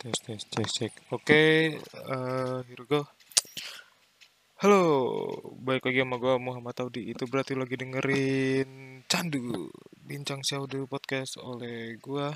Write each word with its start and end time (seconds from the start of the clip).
tes 0.00 0.16
tes 0.24 0.40
cek 0.40 0.68
cek. 0.72 0.92
Oke 1.12 1.76
eh 1.76 2.58
here 2.64 2.80
we 2.80 2.88
go 2.88 3.04
halo 4.64 4.80
baik 5.60 5.84
lagi 5.84 6.00
sama 6.00 6.16
gue 6.16 6.40
Muhammad 6.40 6.72
Taudi 6.72 7.12
itu 7.12 7.28
berarti 7.28 7.52
lagi 7.52 7.76
dengerin 7.76 9.04
Candu 9.04 9.68
Bincang 10.00 10.40
Syaudu 10.40 10.88
podcast 10.88 11.36
oleh 11.36 12.00
gue 12.00 12.32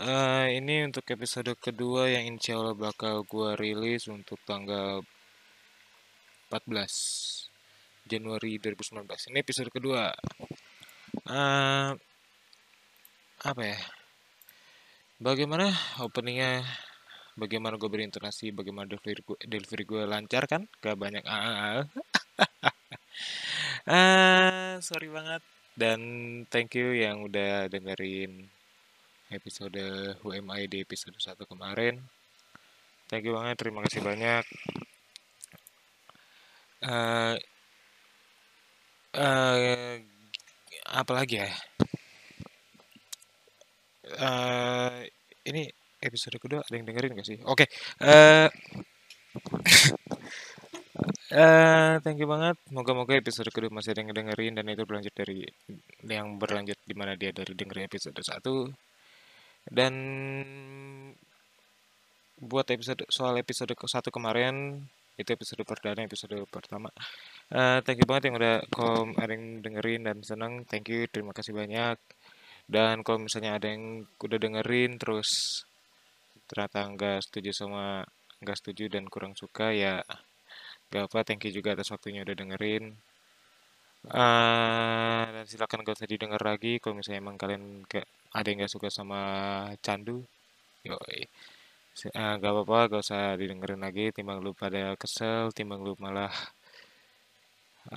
Eh 0.00 0.56
ini 0.56 0.88
untuk 0.88 1.04
episode 1.12 1.52
kedua 1.60 2.08
yang 2.08 2.24
insya 2.24 2.56
Allah 2.56 2.72
bakal 2.72 3.20
gue 3.28 3.58
rilis 3.60 4.08
untuk 4.08 4.40
tanggal 4.48 5.04
14 6.48 8.08
Januari 8.08 8.56
2019 8.56 9.28
ini 9.28 9.38
episode 9.44 9.68
kedua. 9.68 10.08
Eh 11.28 11.90
apa 13.40 13.62
ya 13.66 13.99
bagaimana 15.20 15.66
openingnya? 16.06 16.64
Bagaimana 17.38 17.74
gue 17.80 17.90
berintonasi? 17.94 18.46
Bagaimana 18.52 18.86
delivery 18.90 19.22
gue, 19.24 19.38
delivery 19.46 19.84
gue 19.86 20.02
lancar 20.12 20.44
kan? 20.52 20.62
Gak 20.82 20.96
banyak 20.98 21.24
ah 21.24 21.84
ah 23.96 24.72
sorry 24.88 25.08
banget. 25.08 25.42
Dan 25.80 26.00
thank 26.52 26.76
you 26.76 26.92
yang 26.92 27.24
udah 27.24 27.70
dengerin 27.72 28.50
episode 29.30 29.78
Who 30.20 30.34
Am 30.34 30.48
I 30.52 30.66
di 30.66 30.82
episode 30.82 31.16
1 31.16 31.46
kemarin. 31.46 32.02
Thank 33.08 33.26
you 33.26 33.34
banget 33.38 33.56
terima 33.58 33.80
kasih 33.86 34.02
banyak. 34.02 34.44
Eh 36.82 37.36
eh 39.14 40.00
apa 40.86 41.12
lagi 41.18 41.34
ya 41.42 41.50
eh 44.14 45.10
ini 45.50 45.62
episode 46.00 46.36
kedua 46.40 46.60
ada 46.64 46.74
yang 46.74 46.86
dengerin 46.88 47.12
gak 47.18 47.28
sih? 47.28 47.38
Oke 47.46 47.64
eh 48.02 48.48
eh 51.30 51.94
thank 52.02 52.18
you 52.20 52.28
banget. 52.30 52.56
Moga-moga 52.74 53.14
episode 53.14 53.50
kedua 53.54 53.70
masih 53.70 53.94
ada 53.94 54.00
yang 54.02 54.12
dengerin 54.14 54.52
dan 54.58 54.66
itu 54.72 54.82
berlanjut 54.88 55.14
dari 55.14 55.46
yang 56.06 56.36
berlanjut 56.40 56.78
di 56.82 56.94
mana 56.98 57.12
dia 57.20 57.30
dari 57.30 57.52
dengerin 57.54 57.86
episode 57.86 58.18
1 58.18 58.70
dan 59.70 59.94
buat 62.40 62.66
episode 62.72 63.04
soal 63.12 63.36
episode 63.36 63.72
satu 63.84 64.08
kemarin 64.08 64.80
itu 65.20 65.30
episode 65.36 65.60
perdana 65.68 66.00
episode 66.08 66.32
pertama. 66.48 66.88
Eh, 67.52 67.78
thank 67.84 68.00
you 68.00 68.08
banget 68.08 68.32
yang 68.32 68.36
udah 68.40 68.56
kom 68.72 69.12
ada 69.20 69.32
yang 69.36 69.60
dengerin 69.60 70.02
dan 70.08 70.18
seneng. 70.24 70.64
Thank 70.64 70.88
you 70.88 71.04
terima 71.12 71.36
kasih 71.36 71.52
banyak 71.52 71.96
dan 72.74 72.96
kalau 73.04 73.18
misalnya 73.26 73.52
ada 73.58 73.66
yang 73.74 73.84
udah 74.24 74.38
dengerin 74.44 74.90
terus 75.02 75.30
ternyata 76.48 76.78
nggak 76.92 77.18
setuju 77.24 77.50
sama 77.60 77.84
nggak 78.42 78.58
setuju 78.60 78.84
dan 78.94 79.04
kurang 79.12 79.34
suka 79.40 79.66
ya 79.82 79.94
gak 80.92 81.04
apa 81.08 81.18
thank 81.26 81.42
you 81.46 81.52
juga 81.58 81.70
atas 81.74 81.88
waktunya 81.94 82.20
udah 82.26 82.36
dengerin. 82.40 82.84
Eh, 84.22 85.22
dan 85.34 85.44
silakan 85.50 85.80
gak 85.86 85.96
usah 85.98 86.10
didengar 86.12 86.42
lagi 86.50 86.72
kalau 86.82 86.94
misalnya 86.98 87.20
emang 87.24 87.36
kalian 87.42 87.62
gak, 87.92 88.06
ada 88.38 88.46
yang 88.48 88.58
gak 88.64 88.72
suka 88.74 88.88
sama 88.98 89.20
candu 89.84 90.16
yoi. 90.88 91.20
Si- 91.98 92.14
eh, 92.22 92.34
gak 92.42 92.52
apa-apa 92.54 92.78
gak 92.92 93.02
usah 93.06 93.22
didengerin 93.40 93.82
lagi. 93.86 94.04
Timbang 94.16 94.38
lu 94.44 94.52
pada 94.62 94.82
kesel 95.02 95.44
timbang 95.58 95.80
lu 95.86 95.92
malah 96.04 96.32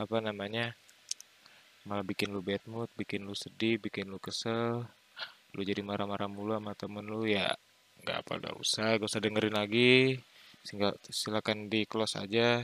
apa 0.04 0.18
namanya 0.28 0.66
malah 1.84 2.06
bikin 2.06 2.32
lu 2.32 2.40
bad 2.40 2.64
mood 2.70 2.88
bikin 2.96 3.28
lu 3.28 3.36
sedih 3.36 3.80
bikin 3.80 4.10
lu 4.10 4.20
kesel. 4.20 4.88
Lu 5.54 5.62
jadi 5.62 5.86
marah-marah 5.86 6.30
mulu 6.32 6.58
sama 6.58 6.74
temen 6.74 7.06
lu 7.06 7.30
ya 7.30 7.54
nggak 8.04 8.18
apa 8.26 8.34
nggak 8.42 8.56
usah 8.60 8.98
gak 8.98 9.10
usah 9.10 9.22
dengerin 9.24 9.56
lagi. 9.56 10.20
Sehingga 10.64 10.96
silakan 11.12 11.68
di 11.68 11.86
close 11.86 12.20
aja. 12.20 12.64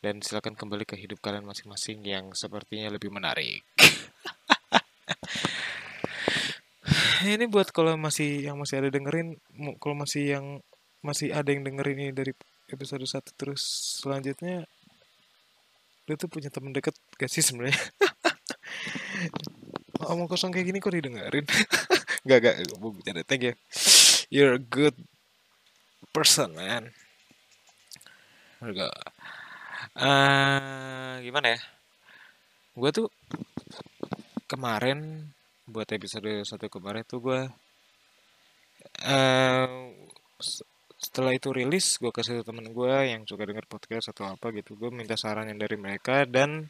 Dan 0.00 0.22
silakan 0.22 0.54
kembali 0.54 0.84
ke 0.86 0.94
hidup 0.94 1.18
kalian 1.18 1.48
masing-masing 1.48 2.04
yang 2.06 2.30
sepertinya 2.36 2.94
lebih 2.94 3.10
menarik. 3.10 3.64
Ini 7.26 7.50
buat 7.50 7.74
kalau 7.74 7.98
masih 7.98 8.46
yang 8.46 8.60
masih 8.60 8.84
ada 8.84 8.90
dengerin 8.92 9.40
kalau 9.82 9.96
masih 9.98 10.38
yang 10.38 10.62
masih 11.06 11.30
ada 11.30 11.54
yang 11.54 11.62
dengerin 11.62 11.98
ini 12.02 12.10
dari 12.10 12.34
episode 12.66 13.06
1 13.06 13.38
terus 13.38 13.62
selanjutnya 14.02 14.66
lu 16.06 16.14
tuh 16.18 16.30
punya 16.30 16.50
temen 16.50 16.74
deket 16.74 16.94
gak 17.14 17.30
sih 17.30 17.42
sebenarnya 17.42 17.74
omong 20.06 20.28
kosong 20.28 20.52
kayak 20.52 20.66
gini 20.70 20.78
kok 20.78 20.92
didengerin? 20.94 21.46
Gak 22.26 22.38
gak 22.42 22.54
gue 22.66 22.90
bercanda. 22.90 23.22
Thank 23.22 23.42
you. 23.48 23.54
You're 24.28 24.58
a 24.58 24.62
good 24.62 24.96
person 26.10 26.52
man. 26.58 26.90
Enggak. 28.58 28.92
Eh, 29.96 31.12
gimana 31.22 31.56
ya? 31.56 31.60
Gue 32.76 32.90
tuh 32.92 33.08
kemarin 34.50 35.30
buat 35.66 35.88
episode 35.90 36.44
satu 36.46 36.68
kemarin 36.70 37.02
tuh 37.02 37.18
gue 37.18 37.40
eh 39.02 39.68
s- 40.38 40.62
setelah 40.96 41.34
itu 41.34 41.52
rilis 41.52 41.98
gue 42.00 42.08
kasih 42.14 42.40
temen 42.46 42.70
gue 42.72 42.94
yang 43.12 43.22
suka 43.28 43.44
denger 43.44 43.66
podcast 43.68 44.10
atau 44.12 44.28
apa 44.34 44.50
gitu. 44.56 44.74
Gue 44.76 44.90
minta 44.92 45.14
saran 45.16 45.48
yang 45.48 45.60
dari 45.60 45.76
mereka 45.78 46.24
dan 46.26 46.68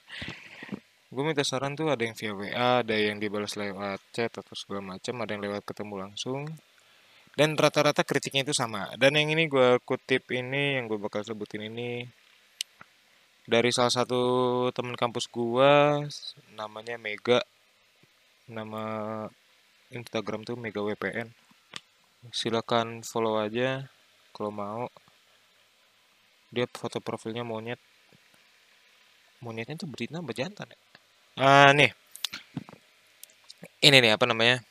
gue 1.16 1.24
minta 1.24 1.40
saran 1.40 1.72
tuh 1.72 1.88
ada 1.88 2.04
yang 2.04 2.12
via 2.12 2.32
WA 2.36 2.84
ada 2.84 2.92
yang 2.92 3.16
dibalas 3.16 3.56
lewat 3.56 4.04
chat 4.12 4.28
atau 4.28 4.52
segala 4.52 4.92
macam 4.92 5.16
ada 5.24 5.32
yang 5.32 5.48
lewat 5.48 5.64
ketemu 5.64 5.94
langsung. 6.04 6.44
Dan 7.36 7.56
rata-rata 7.56 8.04
kritiknya 8.04 8.44
itu 8.44 8.52
sama. 8.52 8.92
Dan 9.00 9.16
yang 9.16 9.32
ini 9.32 9.48
gue 9.48 9.80
kutip 9.80 10.28
ini 10.32 10.76
yang 10.76 10.92
gue 10.92 11.00
bakal 11.00 11.24
sebutin 11.24 11.72
ini 11.72 12.04
dari 13.48 13.72
salah 13.72 13.92
satu 13.92 14.22
teman 14.76 14.92
kampus 14.92 15.24
gue 15.32 15.72
namanya 16.52 17.00
Mega. 17.00 17.40
Nama 18.52 18.84
Instagram 19.96 20.44
tuh 20.44 20.60
Mega 20.60 20.84
WPN 20.84 21.32
silakan 22.32 23.00
follow 23.00 23.40
aja 23.40 23.88
kalau 24.36 24.52
mau. 24.52 24.84
Dia 26.52 26.68
foto 26.68 27.00
profilnya 27.00 27.40
monyet. 27.40 27.80
Monyetnya 29.40 29.80
tuh 29.80 29.88
betina 29.88 30.20
apa 30.20 30.32
jantan 30.32 30.72
ya 30.72 30.85
ah 31.36 31.70
nih. 31.76 31.92
Ini 33.84 33.96
nih 34.00 34.12
apa 34.16 34.24
namanya? 34.24 34.64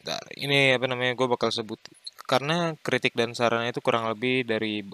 Bentar, 0.00 0.22
ini 0.38 0.70
apa 0.70 0.86
namanya 0.86 1.18
gue 1.18 1.26
bakal 1.26 1.50
sebut. 1.50 1.82
Karena 2.30 2.78
kritik 2.78 3.14
dan 3.18 3.34
sarannya 3.34 3.74
itu 3.74 3.82
kurang 3.82 4.06
lebih 4.06 4.46
dari 4.46 4.86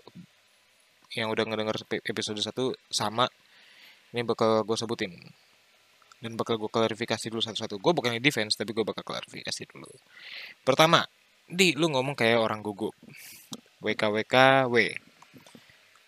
yang 1.12 1.28
udah 1.28 1.44
ngedenger 1.44 1.84
episode 2.00 2.40
1 2.40 2.48
sama. 2.88 3.28
Ini 4.16 4.24
bakal 4.24 4.64
gue 4.64 4.76
sebutin. 4.76 5.12
Dan 6.22 6.32
bakal 6.40 6.56
gue 6.56 6.72
klarifikasi 6.72 7.28
dulu 7.28 7.44
satu-satu. 7.44 7.76
Gue 7.76 7.92
bukan 7.92 8.16
defense 8.24 8.56
tapi 8.56 8.72
gue 8.72 8.84
bakal 8.88 9.04
klarifikasi 9.04 9.62
dulu. 9.68 9.92
Pertama 10.64 11.04
di 11.44 11.76
lu 11.76 11.92
ngomong 11.92 12.16
kayak 12.16 12.40
orang 12.40 12.64
gugup. 12.64 12.96
WKWKW 13.84 15.11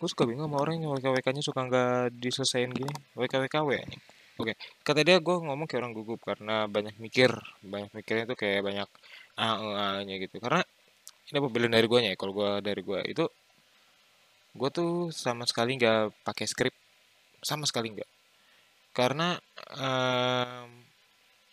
gue 0.05 0.13
suka 0.13 0.29
bingung 0.29 0.45
sama 0.45 0.61
orang 0.61 0.85
yang 0.85 0.93
WKWK 0.93 1.33
nya 1.33 1.41
suka 1.41 1.65
nggak 1.65 2.13
diselesain 2.21 2.69
gini. 2.69 2.93
WKWKW 3.17 3.69
anjing. 3.81 4.03
oke 4.35 4.53
kata 4.85 5.01
dia 5.01 5.17
gue 5.17 5.35
ngomong 5.41 5.65
kayak 5.65 5.81
orang 5.81 5.95
gugup 5.95 6.19
karena 6.21 6.67
banyak 6.67 6.93
mikir 6.99 7.31
banyak 7.63 7.87
mikirnya 7.95 8.29
tuh 8.29 8.37
kayak 8.37 8.61
banyak 8.61 8.89
a 9.41 10.05
nya 10.05 10.15
gitu. 10.21 10.37
Karena 10.37 10.61
ini 11.33 11.37
pembelian 11.41 11.73
dari 11.73 11.87
gue 11.89 11.99
ya? 12.05 12.13
Kalau 12.13 12.37
gue 12.37 12.51
dari 12.61 12.81
gue 12.85 12.99
itu 13.09 13.25
gue 14.53 14.69
tuh 14.69 15.09
sama 15.09 15.49
sekali 15.49 15.81
nggak 15.81 16.21
pakai 16.21 16.45
skrip. 16.45 16.75
Sama 17.41 17.65
sekali 17.65 17.97
nggak. 17.97 18.09
Karena 18.93 19.33
em, 19.73 20.69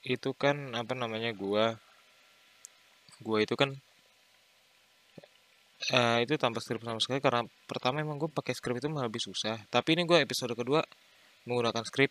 itu 0.04 0.30
kan 0.36 0.74
apa 0.74 0.92
namanya 0.98 1.30
gua 1.32 1.78
gua 3.22 3.38
itu 3.42 3.54
kan 3.54 3.78
eh, 5.90 6.18
itu 6.22 6.38
tanpa 6.38 6.62
skrip 6.62 6.84
sama 6.84 7.02
sekali 7.02 7.18
karena 7.18 7.42
pertama 7.66 7.98
emang 7.98 8.20
gue 8.20 8.30
pakai 8.30 8.54
skrip 8.54 8.78
itu 8.78 8.86
malah 8.86 9.10
lebih 9.10 9.22
susah. 9.22 9.58
Tapi 9.66 9.98
ini 9.98 10.06
gue 10.06 10.22
episode 10.22 10.54
kedua 10.54 10.84
menggunakan 11.48 11.82
skrip. 11.82 12.10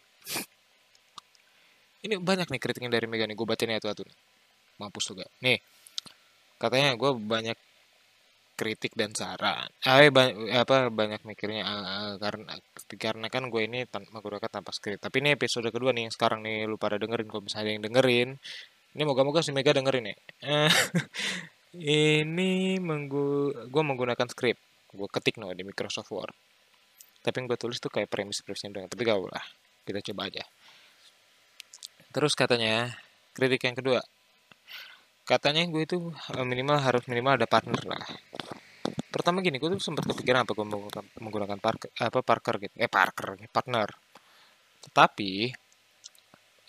Ini 2.01 2.17
banyak 2.17 2.49
nih 2.49 2.59
kritiknya 2.59 2.91
dari 2.91 3.05
Mega 3.05 3.29
nih 3.29 3.37
gue 3.37 3.47
bacain 3.47 3.71
ya 3.71 3.79
tuh 3.79 4.03
nih. 4.03 4.17
Mampus 4.81 5.05
juga. 5.13 5.25
Nih 5.45 5.61
katanya 6.59 6.97
gue 6.99 7.11
banyak 7.15 7.57
kritik 8.59 8.93
dan 8.93 9.15
saran. 9.15 9.69
Ah 9.87 10.03
eh, 10.05 10.11
apa 10.53 10.91
banyak 10.93 11.25
mikirnya 11.25 11.65
ah, 11.65 11.81
ah, 11.81 12.13
karena 12.21 12.53
karena 12.99 13.27
kan 13.31 13.49
gue 13.49 13.61
ini 13.65 13.87
tan 13.89 14.03
menggunakan 14.11 14.49
tanpa 14.49 14.69
skrip. 14.75 14.99
Tapi 14.99 15.23
ini 15.23 15.33
episode 15.33 15.69
kedua 15.71 15.95
nih 15.95 16.09
yang 16.09 16.13
sekarang 16.13 16.45
nih 16.45 16.69
lu 16.69 16.77
pada 16.77 16.97
dengerin 17.01 17.27
kalau 17.29 17.45
misalnya 17.45 17.65
ada 17.65 17.71
yang 17.73 17.83
dengerin 17.85 18.29
ini 18.95 19.03
moga-moga 19.07 19.39
si 19.39 19.55
Mega 19.55 19.71
dengerin 19.71 20.11
ya 20.11 20.15
ini 21.71 22.75
menggu 22.83 23.55
gue 23.71 23.83
menggunakan 23.83 24.27
skrip 24.27 24.59
gue 24.91 25.07
ketik 25.07 25.39
no 25.39 25.47
di 25.55 25.63
Microsoft 25.63 26.11
Word. 26.11 26.35
Tapi 27.23 27.35
yang 27.37 27.47
gue 27.47 27.59
tulis 27.59 27.79
tuh 27.79 27.87
kayak 27.87 28.11
premis 28.11 28.43
premisnya 28.43 28.75
doang 28.75 28.91
tapi 28.91 29.07
gak 29.07 29.15
lah 29.15 29.45
kita 29.87 30.03
coba 30.11 30.27
aja. 30.27 30.43
Terus 32.11 32.35
katanya 32.35 32.91
kritik 33.31 33.63
yang 33.63 33.77
kedua. 33.79 34.03
Katanya 35.23 35.63
gue 35.71 35.87
itu 35.87 36.11
eh, 36.11 36.45
minimal 36.45 36.75
harus 36.75 37.07
minimal 37.07 37.39
ada 37.39 37.47
partner 37.47 37.79
lah. 37.87 38.03
Pertama 39.07 39.39
gini 39.39 39.55
gue 39.55 39.69
tuh 39.71 39.79
sempat 39.79 40.03
kepikiran 40.11 40.43
apa 40.43 40.51
gue 40.51 40.65
menggunakan, 40.67 41.05
menggunakan 41.23 41.57
parker 41.63 41.89
apa 42.03 42.19
parker 42.19 42.55
gitu. 42.67 42.75
Eh 42.75 42.91
parker 42.91 43.39
partner. 43.47 43.87
Tetapi 44.91 45.31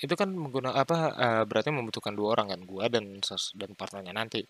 itu 0.03 0.15
kan 0.15 0.31
menggunakan 0.31 0.79
apa 0.79 0.97
uh, 1.15 1.43
berarti 1.47 1.71
membutuhkan 1.75 2.15
dua 2.15 2.39
orang 2.39 2.55
kan 2.55 2.61
gue 2.63 2.85
dan 2.91 3.05
dan 3.59 3.71
partnernya 3.75 4.15
nanti 4.15 4.43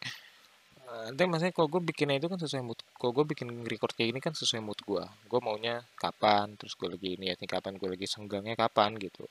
nanti 0.92 1.22
maksudnya 1.24 1.54
kalau 1.56 1.68
gue 1.72 1.82
bikinnya 1.88 2.16
itu 2.20 2.28
kan 2.28 2.36
sesuai 2.36 2.62
mood 2.64 2.78
kalau 3.00 3.12
gue 3.16 3.24
bikin 3.32 3.48
record 3.64 3.96
kayak 3.96 4.08
gini 4.12 4.20
kan 4.20 4.34
sesuai 4.36 4.60
mood 4.60 4.78
gue 4.84 5.04
gue 5.04 5.40
maunya 5.40 5.80
kapan 5.96 6.52
terus 6.60 6.76
gue 6.76 6.88
lagi 6.92 7.16
ini 7.16 7.32
ya 7.32 7.34
kapan 7.38 7.80
gue 7.80 7.88
lagi 7.88 8.06
senggangnya 8.08 8.54
kapan 8.58 9.00
gitu. 9.00 9.24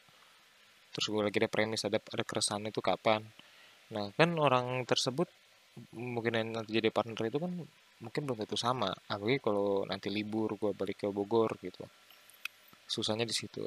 Terus 0.91 1.05
gue 1.07 1.21
lagi 1.23 1.37
ada 1.39 1.49
premis 1.51 1.85
ada 1.87 1.99
ada 2.01 2.23
keresahan 2.25 2.65
itu 2.67 2.81
kapan. 2.83 3.21
Nah 3.93 4.09
kan 4.17 4.29
orang 4.41 4.83
tersebut 4.89 5.29
mungkin 5.95 6.51
nanti 6.51 6.71
jadi 6.75 6.91
partner 6.91 7.29
itu 7.29 7.39
kan 7.39 7.51
mungkin 8.03 8.21
belum 8.25 8.37
tentu 8.43 8.57
sama. 8.57 8.89
Apalagi 9.07 9.39
kalau 9.39 9.85
nanti 9.85 10.09
libur 10.09 10.57
gue 10.57 10.71
balik 10.73 11.05
ke 11.05 11.07
Bogor 11.13 11.55
gitu. 11.61 11.85
Susahnya 12.89 13.23
di 13.23 13.35
situ. 13.35 13.63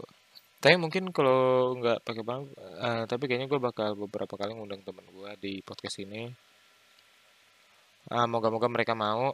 Tapi 0.60 0.80
mungkin 0.80 1.12
kalau 1.12 1.76
nggak 1.76 2.02
pakai 2.08 2.24
bang 2.24 2.42
uh, 2.80 3.04
tapi 3.04 3.28
kayaknya 3.28 3.48
gue 3.52 3.60
bakal 3.60 3.92
beberapa 3.96 4.32
kali 4.40 4.56
ngundang 4.56 4.80
temen 4.80 5.04
gue 5.12 5.30
di 5.36 5.52
podcast 5.60 6.00
ini 6.00 6.32
uh, 8.10 8.26
moga-moga 8.28 8.68
mereka 8.68 8.92
mau. 8.92 9.32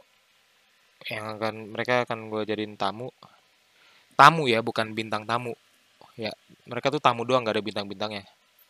Yang 1.09 1.25
akan 1.39 1.55
mereka 1.73 2.05
akan 2.05 2.29
gue 2.29 2.41
jadiin 2.45 2.77
tamu. 2.77 3.09
Tamu 4.13 4.45
ya 4.45 4.61
bukan 4.61 4.93
bintang 4.93 5.25
tamu. 5.25 5.57
Ya 6.13 6.29
mereka 6.69 6.93
tuh 6.93 7.01
tamu 7.01 7.25
doang 7.25 7.41
gak 7.41 7.57
ada 7.57 7.65
bintang-bintangnya. 7.65 8.23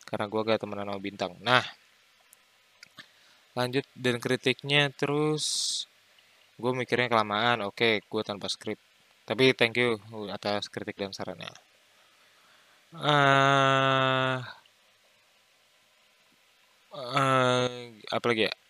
Karena 0.08 0.26
gue 0.32 0.42
gak 0.48 0.62
temenan 0.64 0.88
sama 0.88 1.02
bintang. 1.04 1.32
Nah 1.44 1.64
lanjut 3.52 3.84
dan 4.00 4.16
kritiknya 4.24 4.88
terus 4.96 5.44
gue 6.56 6.72
mikirnya 6.72 7.12
kelamaan. 7.12 7.68
Oke 7.68 8.00
gue 8.00 8.22
tanpa 8.24 8.48
skrip. 8.48 8.80
Tapi 9.28 9.52
thank 9.54 9.76
you 9.76 10.00
atas 10.32 10.72
kritik 10.72 10.96
dan 10.96 11.12
sarannya. 11.12 11.52
Uh, 12.92 14.44
uh, 16.92 17.72
apa 18.12 18.26
lagi 18.28 18.52
ya 18.52 18.61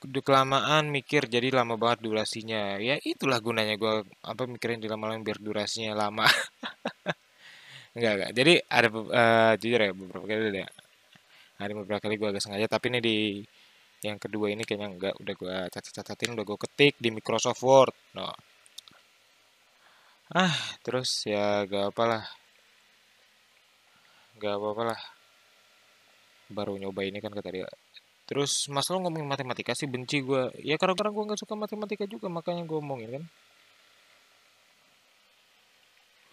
udah 0.00 0.22
kelamaan 0.24 0.88
mikir 0.88 1.28
jadi 1.28 1.52
lama 1.52 1.74
banget 1.76 1.98
durasinya. 2.06 2.80
Ya 2.80 2.96
itulah 3.04 3.38
gunanya 3.44 3.74
gue 3.76 4.04
apa 4.24 4.42
mikirin 4.48 4.80
di 4.80 4.88
lama-lama 4.88 5.20
biar 5.20 5.38
durasinya 5.40 5.92
lama. 5.96 6.26
Enggak 7.96 8.12
enggak. 8.16 8.30
Jadi 8.38 8.52
ada 8.70 8.88
uh, 8.94 9.52
jujur 9.58 9.80
ya 9.82 9.90
beberapa 9.90 10.24
kali 10.30 10.40
udah 10.54 10.68
ada 11.60 11.72
beberapa 11.74 12.00
kali 12.00 12.14
gue 12.16 12.28
agak 12.30 12.42
sengaja 12.42 12.66
tapi 12.70 12.86
ini 12.94 13.00
di 13.02 13.16
yang 14.06 14.16
kedua 14.16 14.46
ini 14.54 14.62
kayaknya 14.62 14.88
enggak. 14.94 15.14
Udah 15.18 15.34
gue 15.34 15.56
catat-catatin 15.74 16.32
udah 16.38 16.44
gue 16.46 16.58
ketik 16.68 16.94
di 17.02 17.10
Microsoft 17.10 17.62
Word. 17.66 17.94
No. 18.14 18.30
Ah 20.30 20.54
terus 20.86 21.26
ya 21.26 21.66
gak 21.66 21.90
apalah. 21.90 22.24
Gak 24.38 24.54
apa-apa 24.56 24.82
lah 24.94 25.00
baru 26.50 26.74
nyoba 26.76 27.06
ini 27.06 27.18
kan 27.22 27.30
kata 27.30 27.50
dia 27.54 27.66
terus 28.30 28.70
masalah 28.70 29.02
ngomongin 29.02 29.26
matematika 29.26 29.74
sih 29.74 29.90
benci 29.90 30.22
gue 30.22 30.54
ya 30.62 30.78
karena-karena 30.78 31.10
gue 31.10 31.24
nggak 31.34 31.40
suka 31.42 31.54
matematika 31.58 32.04
juga 32.06 32.30
makanya 32.30 32.62
gue 32.62 32.78
ngomongin 32.78 33.10
kan. 33.18 33.24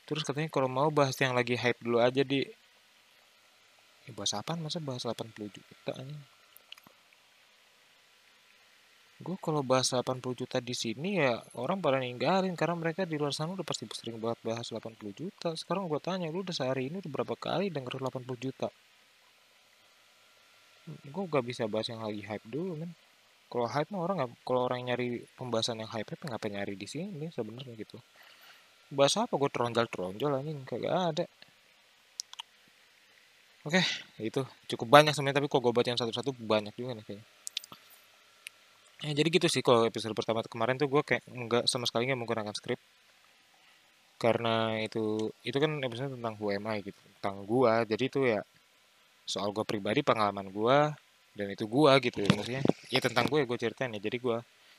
Terus 0.08 0.24
katanya 0.24 0.48
kalau 0.54 0.70
mau 0.72 0.88
bahas 0.94 1.18
yang 1.20 1.34
lagi 1.36 1.58
hype 1.58 1.82
dulu 1.82 1.98
aja 2.00 2.22
di. 2.22 2.46
Ya 4.06 4.12
bahas 4.16 4.32
apa 4.38 4.56
masa 4.56 4.80
bahas 4.80 5.04
80 5.04 5.52
juta 5.52 5.94
nih 6.06 6.38
gue 9.18 9.34
kalau 9.42 9.66
bahas 9.66 9.90
80 9.90 10.22
juta 10.38 10.62
di 10.62 10.78
sini 10.78 11.18
ya 11.18 11.42
orang 11.58 11.82
pada 11.82 11.98
ninggalin 11.98 12.54
karena 12.54 12.78
mereka 12.78 13.02
di 13.02 13.18
luar 13.18 13.34
sana 13.34 13.58
udah 13.58 13.66
pasti 13.66 13.90
sering 13.90 14.22
banget 14.22 14.38
bahas 14.46 14.70
80 14.70 14.94
juta. 15.18 15.50
Sekarang 15.58 15.90
gue 15.90 15.98
tanya 15.98 16.30
lu 16.30 16.46
udah 16.46 16.54
sehari 16.54 16.94
ini 16.94 17.02
udah 17.02 17.12
berapa 17.12 17.34
kali 17.34 17.74
denger 17.74 17.98
80 17.98 18.38
juta 18.38 18.70
gue 20.88 21.24
gak 21.28 21.46
bisa 21.46 21.68
bahas 21.68 21.92
yang 21.92 22.00
lagi 22.00 22.24
hype 22.24 22.48
dulu 22.48 22.80
kan 22.80 22.92
kalau 23.48 23.68
hype 23.68 23.90
mah 23.96 24.04
orang 24.04 24.16
nggak 24.20 24.32
kalau 24.44 24.68
orang 24.68 24.84
nyari 24.84 25.24
pembahasan 25.40 25.80
yang 25.80 25.88
hype 25.88 26.12
ngapain 26.20 26.52
nyari 26.52 26.76
di 26.76 26.88
sini 26.88 27.32
sebenarnya 27.32 27.80
gitu. 27.80 27.96
Bahas 28.92 29.16
apa? 29.16 29.40
Gue 29.40 29.48
teronjol 29.48 29.88
teronjol 29.88 30.32
anjing. 30.36 30.60
Kagak 30.68 30.96
ada. 31.16 31.26
Oke 33.64 33.80
itu. 34.20 34.44
Cukup 34.68 34.88
banyak 34.92 35.16
sebenarnya 35.16 35.40
tapi 35.40 35.48
kok 35.48 35.64
gue 35.64 35.72
baca 35.72 35.88
yang 35.88 36.00
satu-satu 36.00 36.36
banyak 36.36 36.76
juga 36.76 37.00
nih 37.00 37.06
kayaknya. 37.08 37.26
Ya, 38.98 39.12
jadi 39.14 39.28
gitu 39.30 39.48
sih 39.48 39.62
kalau 39.62 39.86
episode 39.86 40.18
pertama 40.18 40.42
kemarin 40.44 40.76
tuh 40.76 40.90
gue 40.92 41.02
kayak 41.06 41.24
nggak 41.30 41.64
sama 41.72 41.88
sekali 41.88 42.12
nggak 42.12 42.20
menggunakan 42.20 42.52
skrip. 42.52 42.80
Karena 44.20 44.76
itu 44.84 45.32
itu 45.48 45.56
kan 45.56 45.72
episode 45.88 46.20
tentang 46.20 46.36
who 46.36 46.52
gitu. 46.84 47.00
Tentang 47.16 47.48
gue 47.48 47.74
jadi 47.96 48.04
itu 48.12 48.20
ya 48.28 48.42
soal 49.28 49.52
gue 49.52 49.68
pribadi 49.68 50.00
pengalaman 50.02 50.48
gue 50.48 50.78
dan 51.36 51.48
itu 51.52 51.68
gue 51.68 51.92
gitu 52.02 52.18
ya, 52.24 52.30
maksudnya. 52.34 52.64
Ya 52.88 53.00
tentang 53.04 53.28
gue 53.28 53.44
ya 53.44 53.46
gue 53.46 53.58
ceritain 53.60 53.92
ya. 53.92 54.00
Jadi 54.00 54.18
gue 54.24 54.38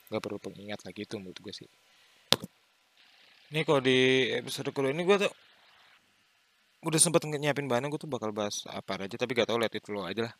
nggak 0.08 0.22
perlu 0.24 0.40
pengingat 0.40 0.80
lagi 0.88 1.04
itu 1.04 1.14
menurut 1.20 1.38
gue 1.38 1.52
sih. 1.52 1.68
Ini 3.52 3.64
kalau 3.64 3.80
di 3.80 4.28
episode 4.36 4.72
kedua 4.72 4.92
ini 4.92 5.04
gue 5.04 5.16
tuh 5.28 5.32
udah 6.84 7.00
sempet 7.00 7.26
nyiapin 7.26 7.66
bahannya 7.68 7.92
gue 7.92 8.00
tuh 8.00 8.10
bakal 8.10 8.30
bahas 8.30 8.62
apa 8.70 9.02
aja 9.02 9.18
tapi 9.18 9.34
gak 9.34 9.50
tau 9.50 9.58
lihat 9.58 9.74
itu 9.76 9.88
lo 9.92 10.04
aja 10.06 10.30
lah. 10.30 10.34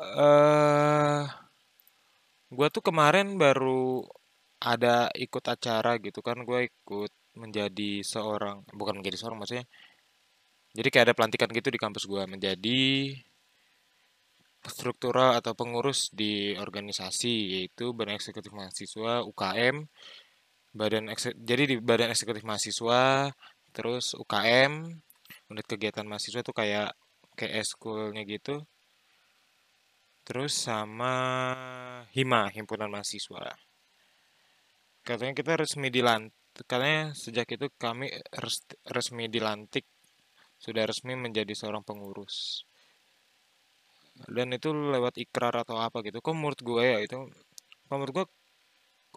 Eh 0.00 0.18
uh, 0.18 1.22
gue 2.50 2.66
tuh 2.74 2.82
kemarin 2.82 3.38
baru 3.38 4.02
ada 4.60 5.08
ikut 5.14 5.44
acara 5.46 5.98
gitu 6.02 6.20
kan. 6.22 6.42
Gue 6.42 6.70
ikut 6.70 7.12
menjadi 7.38 8.02
seorang 8.02 8.66
bukan 8.74 8.98
menjadi 8.98 9.16
seorang 9.22 9.38
maksudnya 9.38 9.66
jadi 10.76 10.88
kayak 10.88 11.04
ada 11.10 11.14
pelantikan 11.16 11.50
gitu 11.50 11.68
di 11.70 11.80
kampus 11.80 12.04
gue 12.06 12.22
menjadi 12.30 12.82
struktural 14.60 15.40
atau 15.40 15.56
pengurus 15.56 16.12
di 16.12 16.52
organisasi 16.54 17.58
yaitu 17.58 17.96
Badan 17.96 18.20
Eksekutif 18.20 18.52
Mahasiswa 18.52 19.24
UKM 19.24 19.88
Badan 20.70 21.10
Eksek, 21.10 21.34
jadi 21.34 21.62
di 21.66 21.76
Badan 21.82 22.14
Eksekutif 22.14 22.46
Mahasiswa 22.46 23.32
terus 23.74 24.14
UKM 24.14 24.86
unit 25.50 25.66
kegiatan 25.66 26.06
mahasiswa 26.06 26.46
tuh 26.46 26.54
kayak 26.54 26.94
kayak 27.34 27.66
eskulnya 27.66 28.22
gitu. 28.26 28.62
Terus 30.22 30.54
sama 30.54 31.14
Hima 32.14 32.46
himpunan 32.54 32.86
mahasiswa. 32.86 33.50
Katanya 35.02 35.34
kita 35.34 35.58
resmi 35.58 35.90
dilantik 35.90 36.36
katanya 36.68 37.16
sejak 37.16 37.50
itu 37.50 37.66
kami 37.78 38.12
resmi 38.86 39.26
dilantik 39.26 39.86
sudah 40.60 40.84
resmi 40.84 41.16
menjadi 41.16 41.56
seorang 41.56 41.80
pengurus. 41.82 42.68
Dan 44.28 44.52
itu 44.52 44.70
lewat 44.70 45.16
ikrar 45.16 45.56
atau 45.56 45.80
apa 45.80 46.04
gitu. 46.04 46.20
Kok 46.20 46.36
menurut 46.36 46.60
gue 46.60 46.84
ya 46.84 46.98
itu 47.00 47.16
menurut 47.88 48.12
gue 48.12 48.26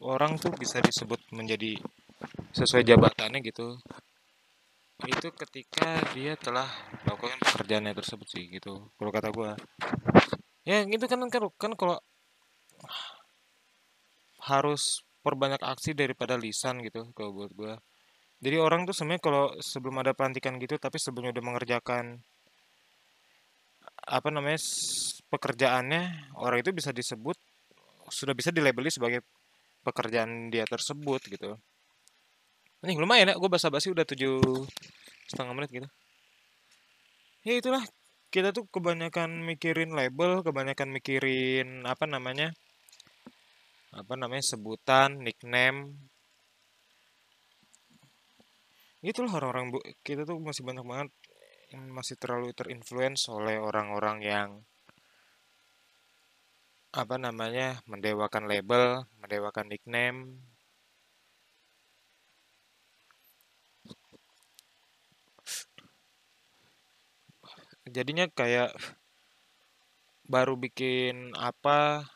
orang 0.08 0.40
tuh 0.40 0.56
bisa 0.56 0.80
disebut 0.80 1.20
menjadi 1.36 1.76
sesuai 2.56 2.88
jabatannya 2.88 3.44
gitu. 3.44 3.76
Itu 5.04 5.36
ketika 5.36 6.00
dia 6.16 6.40
telah 6.40 6.72
melakukan 7.04 7.40
pekerjaannya 7.44 7.92
tersebut 7.92 8.28
sih 8.32 8.48
gitu 8.48 8.88
kalau 8.96 9.12
kata 9.12 9.30
gue 9.36 9.52
ya 10.64 10.88
gitu 10.88 11.06
kan 11.12 11.20
kan 11.28 11.44
kan 11.60 11.72
kalau 11.76 12.00
harus 14.48 15.04
perbanyak 15.24 15.60
aksi 15.60 15.96
daripada 15.96 16.36
lisan 16.40 16.84
gitu 16.84 17.12
kalau 17.16 17.36
buat 17.36 17.52
gue 17.52 17.74
jadi 18.44 18.60
orang 18.60 18.84
tuh 18.84 18.92
sebenarnya 18.92 19.24
kalau 19.24 19.56
sebelum 19.64 20.04
ada 20.04 20.12
pelantikan 20.12 20.60
gitu 20.60 20.76
tapi 20.76 21.00
sebelumnya 21.00 21.32
udah 21.32 21.44
mengerjakan 21.48 22.20
apa 24.04 24.28
namanya 24.28 24.60
pekerjaannya 25.32 26.36
orang 26.36 26.60
itu 26.60 26.76
bisa 26.76 26.92
disebut 26.92 27.40
sudah 28.12 28.36
bisa 28.36 28.52
dilabeli 28.52 28.92
sebagai 28.92 29.24
pekerjaan 29.88 30.52
dia 30.52 30.68
tersebut 30.68 31.24
gitu 31.32 31.56
ini 32.84 33.00
lumayan 33.00 33.32
ya 33.32 33.36
gue 33.40 33.48
basa-basi 33.48 33.96
udah 33.96 34.04
tujuh 34.04 34.44
setengah 35.32 35.56
menit 35.56 35.72
gitu 35.72 35.88
ya 37.48 37.56
itulah 37.56 37.84
kita 38.34 38.50
tuh 38.50 38.66
kebanyakan 38.66 39.46
mikirin 39.46 39.94
label, 39.94 40.42
kebanyakan 40.42 40.90
mikirin 40.90 41.86
apa 41.86 42.10
namanya, 42.10 42.50
apa 43.94 44.18
namanya 44.18 44.42
sebutan, 44.42 45.22
nickname. 45.22 45.94
Itulah 49.04 49.36
orang-orang 49.36 49.76
bu, 49.76 49.80
kita 50.00 50.24
tuh 50.24 50.40
masih 50.40 50.64
banyak 50.64 50.86
banget 50.88 51.10
yang 51.76 51.84
masih 51.92 52.16
terlalu 52.16 52.56
terinfluence 52.56 53.28
oleh 53.28 53.60
orang-orang 53.60 54.18
yang 54.24 54.50
apa 56.94 57.16
namanya 57.20 57.84
mendewakan 57.90 58.48
label, 58.48 59.04
mendewakan 59.20 59.66
nickname, 59.68 60.20
jadinya 67.94 68.26
kayak 68.32 68.72
baru 70.24 70.56
bikin 70.56 71.36
apa 71.36 72.08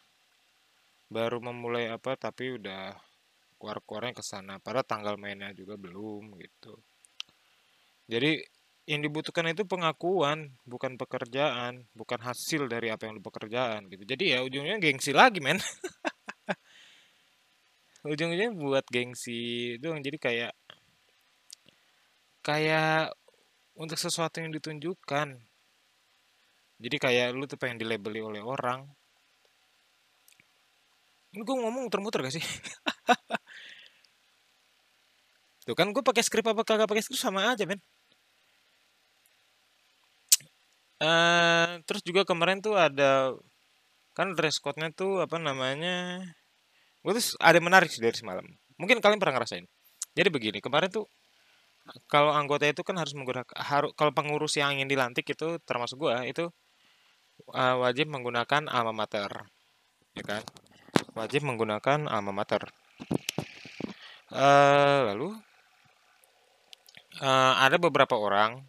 baru 1.11 1.43
memulai 1.43 1.91
apa 1.91 2.15
tapi 2.15 2.55
udah 2.55 2.95
keluar-keluarnya 3.67 4.15
ke 4.15 4.23
sana. 4.23 4.63
Pada 4.63 4.79
tanggal 4.79 5.19
mainnya 5.19 5.51
juga 5.51 5.75
belum 5.75 6.39
gitu. 6.39 6.79
Jadi 8.07 8.39
yang 8.87 9.03
dibutuhkan 9.03 9.51
itu 9.51 9.67
pengakuan 9.67 10.55
bukan 10.63 10.95
pekerjaan 10.95 11.83
bukan 11.91 12.23
hasil 12.23 12.71
dari 12.71 12.87
apa 12.87 13.03
yang 13.03 13.19
lu 13.19 13.23
pekerjaan 13.27 13.91
gitu. 13.91 14.07
Jadi 14.07 14.31
ya 14.31 14.39
ujungnya 14.39 14.79
gengsi 14.79 15.11
lagi 15.11 15.43
men. 15.43 15.59
Ujung-ujungnya 18.07 18.55
buat 18.55 18.87
gengsi 18.87 19.75
doang. 19.83 19.99
Jadi 19.99 20.15
kayak 20.15 20.55
kayak 22.39 23.11
untuk 23.75 23.99
sesuatu 23.99 24.39
yang 24.39 24.55
ditunjukkan. 24.55 25.35
Jadi 26.79 26.95
kayak 27.03 27.35
lu 27.35 27.43
tuh 27.43 27.59
pengen 27.59 27.83
dilabeli 27.83 28.23
oleh 28.23 28.39
orang. 28.39 28.87
Ini 31.37 31.43
gue 31.43 31.53
ngomong 31.53 31.85
muter-muter 31.85 32.23
gak 32.25 32.33
sih 32.33 32.41
tuh 35.67 35.75
kan 35.75 35.91
gue 35.91 35.99
pakai 35.99 36.23
skrip 36.23 36.47
apa 36.47 36.63
kagak 36.63 36.87
pakai 36.87 37.03
skrip 37.03 37.19
sama 37.19 37.51
aja 37.51 37.67
men. 37.67 37.83
Uh, 40.97 41.77
terus 41.85 42.01
juga 42.07 42.23
kemarin 42.23 42.63
tuh 42.63 42.73
ada 42.73 43.35
kan 44.17 44.33
dress 44.33 44.57
code-nya 44.57 44.89
tuh 44.95 45.21
apa 45.21 45.37
namanya 45.37 46.23
gue 47.05 47.11
tuh 47.13 47.37
ada 47.43 47.59
menarik 47.59 47.91
sih 47.91 47.99
dari 47.99 48.15
semalam. 48.15 48.47
Mungkin 48.79 49.03
kalian 49.03 49.19
pernah 49.19 49.43
ngerasain. 49.43 49.67
Jadi 50.15 50.29
begini 50.31 50.63
kemarin 50.63 50.87
tuh 50.87 51.05
kalau 52.07 52.31
anggota 52.31 52.63
itu 52.63 52.81
kan 52.87 52.95
harus 52.95 53.11
menggunakan 53.11 53.51
harus 53.59 53.91
kalau 53.99 54.15
pengurus 54.15 54.55
yang 54.55 54.75
ingin 54.79 54.87
dilantik 54.87 55.27
itu 55.27 55.59
termasuk 55.67 55.99
gue 55.99 56.15
itu 56.31 56.45
uh, 57.51 57.75
wajib 57.83 58.07
menggunakan 58.07 58.71
alma 58.71 59.03
mater 59.03 59.51
ya 60.15 60.23
kan? 60.23 60.41
Wajib 61.13 61.43
menggunakan 61.43 62.07
alma 62.07 62.31
mater. 62.31 62.71
Uh, 64.27 65.13
lalu 65.13 65.37
uh, 67.21 67.53
ada 67.61 67.77
beberapa 67.81 68.17
orang 68.17 68.65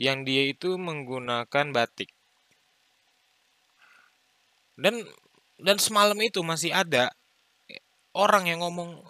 yang 0.00 0.24
dia 0.24 0.48
itu 0.48 0.80
menggunakan 0.80 1.66
batik. 1.76 2.08
Dan 4.80 5.04
dan 5.60 5.76
semalam 5.76 6.16
itu 6.24 6.40
masih 6.40 6.72
ada 6.72 7.12
orang 8.16 8.48
yang 8.48 8.64
ngomong 8.64 9.04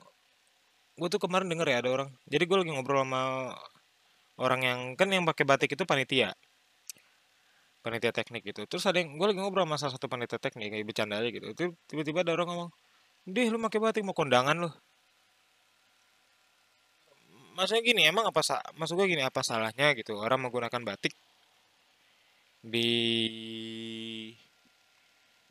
gue 0.99 1.09
tuh 1.09 1.23
kemarin 1.23 1.47
denger 1.47 1.69
ya 1.71 1.79
ada 1.87 1.91
orang. 1.95 2.11
Jadi 2.27 2.45
gue 2.45 2.57
lagi 2.59 2.71
ngobrol 2.75 3.07
sama 3.07 3.55
orang 4.41 4.61
yang 4.67 4.79
kan 4.99 5.09
yang 5.09 5.23
pakai 5.23 5.47
batik 5.47 5.71
itu 5.79 5.87
panitia. 5.87 6.35
Panitia 7.81 8.13
teknik 8.13 8.45
gitu. 8.45 8.67
Terus 8.67 8.85
ada 8.85 9.01
yang 9.01 9.17
gue 9.17 9.27
lagi 9.31 9.41
ngobrol 9.41 9.65
sama 9.65 9.77
salah 9.81 9.95
satu 9.95 10.11
panitia 10.11 10.43
teknik 10.43 10.75
kayak 10.75 10.85
bercanda 10.85 11.23
aja 11.23 11.31
gitu. 11.31 11.47
Itu 11.55 11.65
tiba-tiba 11.87 12.27
ada 12.27 12.35
orang 12.35 12.49
ngomong 12.51 12.71
deh 13.31 13.47
lu 13.53 13.61
pakai 13.61 13.79
batik 13.79 14.03
mau 14.03 14.17
kondangan 14.17 14.57
lu 14.57 14.71
maksudnya 17.61 17.85
gini 17.85 18.09
emang 18.09 18.25
apa 18.33 18.41
maksud 18.81 18.97
gue 18.97 19.07
gini 19.13 19.21
apa 19.21 19.45
salahnya 19.45 19.93
gitu 19.93 20.17
orang 20.17 20.41
menggunakan 20.49 20.81
batik? 20.81 21.13
Di 22.65 22.89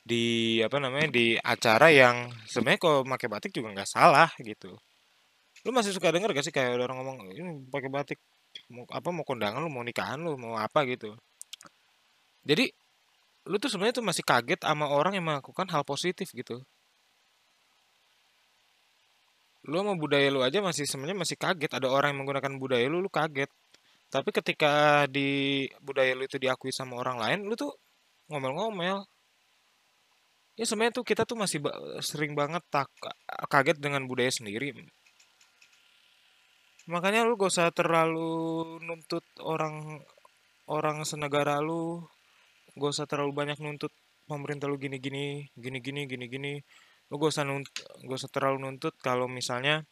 di 0.01 0.57
apa 0.65 0.81
namanya 0.81 1.13
di 1.13 1.37
acara 1.37 1.93
yang 1.93 2.33
sebenarnya 2.49 2.81
kalau 2.81 2.99
pakai 3.05 3.29
batik 3.29 3.51
juga 3.53 3.69
nggak 3.77 3.89
salah 3.89 4.29
gitu. 4.41 4.73
Lu 5.61 5.69
masih 5.69 5.93
suka 5.93 6.09
denger 6.09 6.33
gak 6.33 6.45
sih 6.49 6.55
kayak 6.55 6.81
orang 6.81 6.97
ngomong 7.03 7.17
ini 7.29 7.69
pakai 7.69 7.89
batik 7.93 8.19
mau 8.73 8.89
apa 8.89 9.09
mau 9.13 9.21
kondangan 9.21 9.61
lu 9.61 9.69
mau 9.69 9.85
nikahan 9.85 10.17
lu 10.17 10.33
mau 10.33 10.57
apa 10.57 10.81
gitu. 10.89 11.13
Jadi 12.41 12.73
lu 13.45 13.55
tuh 13.61 13.69
sebenarnya 13.69 14.01
tuh 14.01 14.05
masih 14.09 14.25
kaget 14.25 14.65
sama 14.65 14.89
orang 14.89 15.13
yang 15.13 15.25
melakukan 15.29 15.69
hal 15.69 15.85
positif 15.85 16.33
gitu 16.33 16.65
lu 19.67 19.83
sama 19.83 19.93
budaya 19.99 20.27
lu 20.31 20.39
aja 20.39 20.63
masih 20.63 20.87
sebenarnya 20.87 21.19
masih 21.19 21.35
kaget. 21.35 21.71
Ada 21.75 21.87
orang 21.91 22.15
yang 22.15 22.19
menggunakan 22.23 22.53
budaya 22.61 22.85
lu 22.87 23.03
lu 23.03 23.11
kaget. 23.11 23.51
Tapi 24.09 24.29
ketika 24.33 25.05
di 25.05 25.67
budaya 25.83 26.15
lu 26.15 26.23
itu 26.25 26.39
diakui 26.39 26.71
sama 26.71 26.97
orang 26.97 27.17
lain 27.19 27.39
lu 27.45 27.53
tuh 27.59 27.75
ngomel-ngomel. 28.31 29.03
Ya 30.59 30.65
sebenarnya 30.67 30.95
tuh 30.99 31.05
kita 31.07 31.23
tuh 31.23 31.39
masih 31.39 31.63
sering 32.03 32.35
banget 32.35 32.63
tak 32.67 32.91
kaget 33.47 33.79
dengan 33.79 34.03
budaya 34.07 34.31
sendiri. 34.31 34.75
Makanya 36.89 37.23
lu 37.23 37.37
gak 37.37 37.53
usah 37.53 37.69
terlalu 37.69 38.81
nuntut 38.81 39.23
orang 39.45 40.01
orang 40.67 41.05
senegara 41.05 41.61
lu. 41.61 42.03
Gak 42.75 42.91
usah 42.95 43.05
terlalu 43.05 43.31
banyak 43.31 43.61
nuntut 43.61 43.93
pemerintah 44.29 44.69
lu 44.69 44.77
gini 44.77 45.01
gini 45.01 45.49
gini 45.57 45.79
gini 45.81 46.01
gini 46.05 46.25
gini 46.29 46.53
lu 47.09 47.17
gak 47.17 47.31
usah 47.33 47.45
nuntut, 47.45 47.73
gak 48.05 48.17
usah 48.21 48.29
terlalu 48.29 48.57
nuntut 48.69 48.93
kalau 49.01 49.25
misalnya 49.25 49.85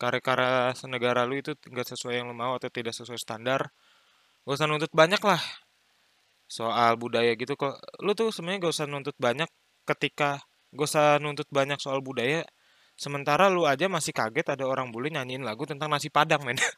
karya-karya 0.00 0.72
senegara 0.72 1.28
lu 1.28 1.36
itu 1.36 1.52
nggak 1.52 1.84
sesuai 1.92 2.24
yang 2.24 2.32
lu 2.32 2.36
mau 2.36 2.56
atau 2.56 2.72
tidak 2.72 2.96
sesuai 2.96 3.20
standar 3.20 3.68
gak 4.48 4.56
usah 4.56 4.64
nuntut 4.64 4.88
banyak 4.96 5.20
lah 5.20 5.40
soal 6.50 6.98
budaya 6.98 7.30
gitu. 7.38 7.54
Kok 7.54 8.02
lu 8.02 8.16
tuh 8.16 8.32
sebenarnya 8.34 8.66
gak 8.66 8.74
usah 8.74 8.86
nuntut 8.88 9.16
banyak 9.20 9.46
ketika 9.84 10.40
gak 10.72 10.86
usah 10.88 11.20
nuntut 11.20 11.46
banyak 11.52 11.76
soal 11.78 12.00
budaya 12.00 12.42
sementara 12.96 13.52
lu 13.52 13.68
aja 13.68 13.86
masih 13.86 14.12
kaget 14.16 14.56
ada 14.56 14.64
orang 14.64 14.88
bule 14.92 15.08
nyanyiin 15.12 15.44
lagu 15.44 15.64
tentang 15.68 15.92
nasi 15.92 16.08
padang 16.08 16.42
men. 16.42 16.56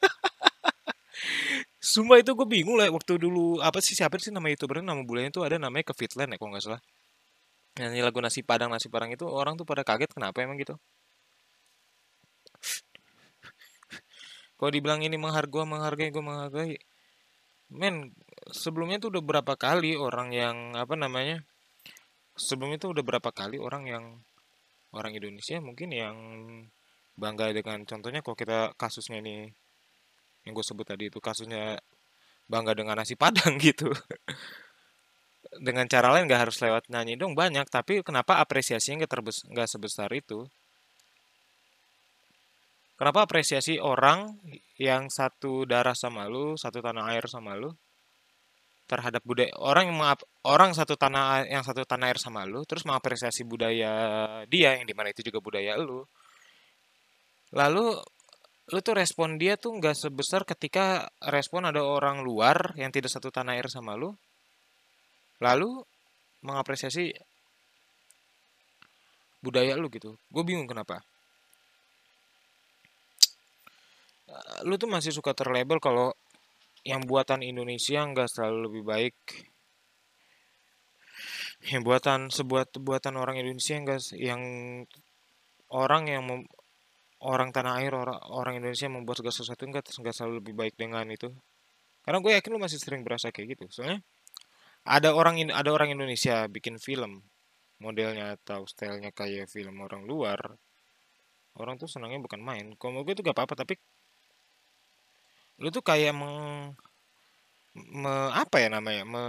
Sumpah 1.82 2.22
itu 2.22 2.34
gue 2.38 2.46
bingung 2.46 2.78
lah 2.78 2.86
waktu 2.94 3.18
dulu 3.18 3.58
apa 3.58 3.82
sih 3.82 3.98
siapa 3.98 4.14
sih 4.22 4.30
nama 4.30 4.46
youtubernya? 4.50 4.94
Nama 4.94 5.02
bulenya 5.02 5.30
itu 5.34 5.42
ada 5.42 5.58
namanya 5.58 5.90
ke 5.90 5.94
Fitland 5.98 6.30
ya 6.34 6.38
kalau 6.38 6.54
nggak 6.54 6.62
salah 6.62 6.82
nyanyi 7.78 8.00
lagu 8.04 8.18
nasi 8.20 8.44
padang 8.44 8.70
nasi 8.74 8.88
padang 8.92 9.10
itu 9.14 9.24
orang 9.24 9.56
tuh 9.56 9.64
pada 9.64 9.82
kaget 9.86 10.12
kenapa 10.12 10.44
emang 10.44 10.60
gitu? 10.60 10.76
Kalau 14.56 14.70
dibilang 14.70 15.02
ini 15.02 15.18
menghargai 15.18 15.66
menghargai 15.66 16.08
gue 16.14 16.22
menghargai. 16.22 16.72
Men 17.72 18.14
sebelumnya 18.54 19.02
tuh 19.02 19.10
udah 19.16 19.22
berapa 19.24 19.54
kali 19.58 19.96
orang 19.96 20.30
yang 20.30 20.56
apa 20.76 20.94
namanya 20.94 21.42
sebelumnya 22.36 22.78
tuh 22.78 22.94
udah 22.94 23.04
berapa 23.04 23.30
kali 23.32 23.56
orang 23.58 23.84
yang 23.88 24.04
orang 24.92 25.12
Indonesia 25.16 25.56
mungkin 25.58 25.88
yang 25.92 26.16
bangga 27.16 27.52
dengan 27.52 27.84
contohnya 27.84 28.20
kalau 28.24 28.36
kita 28.36 28.72
kasusnya 28.76 29.20
ini 29.20 29.48
yang 30.44 30.52
gue 30.56 30.64
sebut 30.64 30.86
tadi 30.88 31.08
itu 31.08 31.20
kasusnya 31.20 31.80
bangga 32.48 32.76
dengan 32.76 33.00
nasi 33.00 33.14
padang 33.16 33.56
gitu 33.66 33.92
dengan 35.60 35.84
cara 35.90 36.14
lain 36.14 36.24
nggak 36.24 36.48
harus 36.48 36.56
lewat 36.64 36.88
nyanyi 36.88 37.20
dong 37.20 37.36
banyak. 37.36 37.68
Tapi 37.68 38.00
kenapa 38.00 38.40
apresiasinya 38.40 39.04
nggak 39.04 39.12
terbes 39.12 39.38
nggak 39.48 39.68
sebesar 39.68 40.08
itu? 40.16 40.48
Kenapa 42.96 43.26
apresiasi 43.26 43.82
orang 43.82 44.38
yang 44.78 45.10
satu 45.10 45.66
darah 45.66 45.96
sama 45.96 46.30
lu 46.30 46.54
satu 46.54 46.78
tanah 46.78 47.10
air 47.14 47.26
sama 47.26 47.58
lu 47.58 47.74
terhadap 48.86 49.22
budaya 49.24 49.50
orang 49.58 49.88
yang 49.88 49.98
orang 50.44 50.70
satu 50.70 50.94
tanah 50.98 51.48
yang 51.48 51.64
satu 51.64 51.86
tanah 51.86 52.12
air 52.12 52.18
sama 52.20 52.44
lu 52.44 52.66
terus 52.68 52.84
mengapresiasi 52.84 53.46
budaya 53.46 53.92
dia 54.50 54.76
yang 54.76 54.86
di 54.86 54.94
mana 54.94 55.14
itu 55.14 55.22
juga 55.24 55.38
budaya 55.40 55.78
lu 55.78 56.04
lalu 57.56 57.96
lu 58.70 58.78
tuh 58.84 58.94
respon 58.94 59.34
dia 59.34 59.58
tuh 59.58 59.74
nggak 59.78 59.96
sebesar 59.96 60.46
ketika 60.46 61.10
respon 61.26 61.66
ada 61.66 61.82
orang 61.82 62.22
luar 62.22 62.76
yang 62.78 62.94
tidak 62.94 63.10
satu 63.10 63.34
tanah 63.34 63.58
air 63.58 63.66
sama 63.66 63.96
lu 63.96 64.12
lalu 65.42 65.82
mengapresiasi 66.46 67.10
budaya 69.42 69.74
lu 69.74 69.90
gitu. 69.90 70.14
Gue 70.30 70.46
bingung 70.46 70.70
kenapa. 70.70 71.02
Lu 74.62 74.78
tuh 74.78 74.88
masih 74.88 75.10
suka 75.10 75.34
terlabel 75.34 75.82
kalau 75.82 76.14
yang 76.86 77.02
buatan 77.04 77.42
Indonesia 77.42 78.06
nggak 78.06 78.30
selalu 78.30 78.58
lebih 78.70 78.82
baik. 78.86 79.16
Yang 81.62 81.82
buatan 81.86 82.20
sebuah 82.30 82.74
buatan 82.78 83.14
orang 83.18 83.38
Indonesia 83.38 83.78
enggak 83.78 84.02
yang 84.18 84.42
orang 85.70 86.10
yang 86.10 86.22
mem, 86.26 86.42
orang 87.22 87.54
tanah 87.54 87.78
air 87.78 87.94
orang 87.94 88.18
orang 88.34 88.58
Indonesia 88.58 88.90
membuat 88.90 89.22
segala 89.22 89.34
sesuatu 89.34 89.62
enggak 89.62 89.86
enggak 89.94 90.14
selalu 90.14 90.42
lebih 90.42 90.54
baik 90.58 90.74
dengan 90.74 91.06
itu. 91.06 91.30
Karena 92.02 92.18
gue 92.18 92.34
yakin 92.34 92.50
lu 92.50 92.58
masih 92.58 92.82
sering 92.82 93.06
berasa 93.06 93.30
kayak 93.30 93.54
gitu. 93.54 93.70
Soalnya 93.70 94.02
ada 94.82 95.14
orang 95.14 95.38
ada 95.54 95.70
orang 95.70 95.94
Indonesia 95.94 96.50
bikin 96.50 96.78
film 96.82 97.22
modelnya 97.78 98.38
atau 98.38 98.66
stylenya 98.66 99.10
kayak 99.14 99.50
film 99.50 99.82
orang 99.82 100.06
luar 100.06 100.38
orang 101.58 101.76
tuh 101.76 101.90
senangnya 101.90 102.22
bukan 102.22 102.40
main. 102.40 102.72
Kalau 102.80 103.04
gue 103.04 103.14
tuh 103.14 103.24
gak 103.26 103.36
apa-apa 103.36 103.64
tapi 103.64 103.74
lu 105.60 105.68
tuh 105.68 105.84
kayak 105.84 106.16
meng 106.16 106.72
me, 107.76 108.14
apa 108.32 108.56
ya 108.58 108.68
namanya 108.72 109.04
me, 109.04 109.24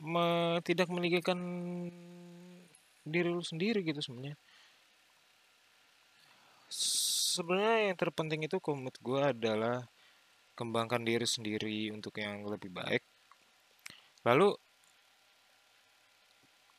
me 0.00 0.26
tidak 0.62 0.88
meninggikan 0.88 1.38
diri 3.06 3.28
lu 3.30 3.42
sendiri 3.42 3.82
gitu 3.82 3.98
sebenarnya. 4.00 4.38
Sebenarnya 7.36 7.92
yang 7.92 7.96
terpenting 7.98 8.48
itu 8.48 8.56
komut 8.62 8.96
gue 9.02 9.20
adalah 9.20 9.84
kembangkan 10.56 11.04
diri 11.04 11.26
sendiri 11.28 11.92
untuk 11.92 12.16
yang 12.16 12.48
lebih 12.48 12.72
baik 12.72 13.04
lalu 14.26 14.50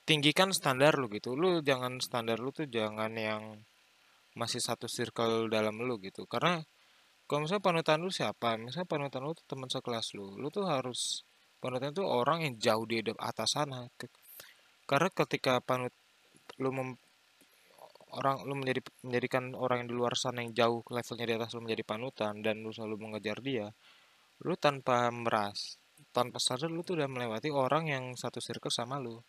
tinggikan 0.03 0.51
standar 0.51 0.99
lu 0.99 1.07
gitu. 1.11 1.33
Lu 1.39 1.63
jangan 1.63 1.99
standar 2.03 2.37
lu 2.43 2.51
tuh 2.51 2.67
jangan 2.67 3.11
yang 3.15 3.43
masih 4.35 4.59
satu 4.59 4.85
circle 4.85 5.47
dalam 5.47 5.79
lu 5.79 5.95
gitu. 6.03 6.27
Karena 6.27 6.59
kalau 7.27 7.43
misalnya 7.43 7.63
panutan 7.63 7.99
lu 8.03 8.11
siapa? 8.11 8.59
Misalnya 8.59 8.87
panutan 8.87 9.23
lu 9.23 9.31
tuh 9.35 9.47
teman 9.47 9.67
sekelas 9.71 10.15
lu. 10.15 10.35
Lu 10.39 10.47
tuh 10.51 10.67
harus 10.67 11.27
panutan 11.63 11.91
tuh 11.95 12.07
orang 12.07 12.43
yang 12.43 12.55
jauh 12.59 12.85
di 12.87 12.99
atas 13.03 13.55
sana. 13.55 13.87
Karena 14.87 15.09
ketika 15.11 15.59
panut 15.59 15.91
lu 16.63 16.71
mem, 16.71 16.95
orang 18.15 18.47
lu 18.47 18.55
menjadi 18.55 18.81
menjadikan 19.03 19.51
orang 19.53 19.83
yang 19.83 19.89
di 19.91 19.95
luar 19.97 20.13
sana 20.15 20.39
yang 20.41 20.55
jauh 20.55 20.79
levelnya 20.87 21.25
di 21.27 21.35
atas 21.35 21.51
lu 21.59 21.61
menjadi 21.67 21.83
panutan 21.83 22.39
dan 22.39 22.63
lu 22.63 22.71
selalu 22.71 22.95
mengejar 22.95 23.37
dia 23.43 23.67
lu 24.47 24.53
tanpa 24.55 25.11
meras 25.11 25.75
tanpa 26.17 26.41
sadar 26.41 26.73
lu 26.73 26.81
tuh 26.81 26.97
udah 26.97 27.05
melewati 27.05 27.53
orang 27.53 27.93
yang 27.93 28.03
satu 28.17 28.41
circle 28.41 28.73
sama 28.73 28.97
lu. 28.97 29.21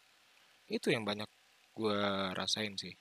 Itu 0.64 0.88
yang 0.88 1.04
banyak 1.04 1.28
gue 1.76 2.00
rasain 2.33 2.73
sih. 2.80 2.97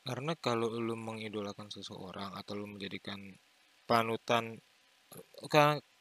Karena 0.00 0.32
kalau 0.40 0.72
lu 0.80 0.96
mengidolakan 0.96 1.68
seseorang 1.68 2.32
atau 2.32 2.56
lu 2.56 2.64
menjadikan 2.72 3.20
panutan 3.84 4.56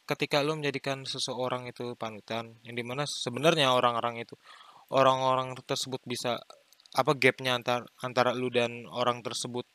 ketika 0.07 0.39
lu 0.39 0.55
menjadikan 0.55 1.03
seseorang 1.03 1.67
itu 1.67 1.99
panutan 1.99 2.55
yang 2.63 2.79
di 2.79 2.85
mana 2.87 3.03
sebenarnya 3.03 3.75
orang-orang 3.75 4.23
itu 4.23 4.39
orang-orang 4.95 5.53
tersebut 5.67 5.99
bisa 6.07 6.39
apa 6.95 7.11
gapnya 7.13 7.59
antar 7.59 7.85
antara 8.01 8.33
lu 8.33 8.49
dan 8.49 8.87
orang 8.89 9.21
tersebut 9.21 9.67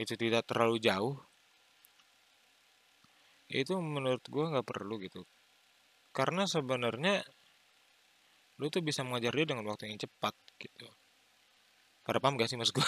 itu 0.00 0.16
tidak 0.16 0.48
terlalu 0.48 0.80
jauh 0.80 1.20
itu 3.54 3.74
menurut 3.78 4.24
gue 4.34 4.44
nggak 4.52 4.66
perlu 4.66 4.94
gitu. 5.04 5.20
Karena 6.16 6.44
sebenarnya 6.54 7.14
lu 8.60 8.66
tuh 8.74 8.82
bisa 8.88 9.00
mengajar 9.06 9.32
dia 9.36 9.46
dengan 9.48 9.66
waktu 9.70 9.90
yang 9.90 10.00
cepat 10.00 10.34
gitu. 10.60 10.86
Pada 12.02 12.18
paham 12.18 12.34
gak 12.34 12.50
sih 12.50 12.58
mas 12.58 12.74
gue 12.74 12.82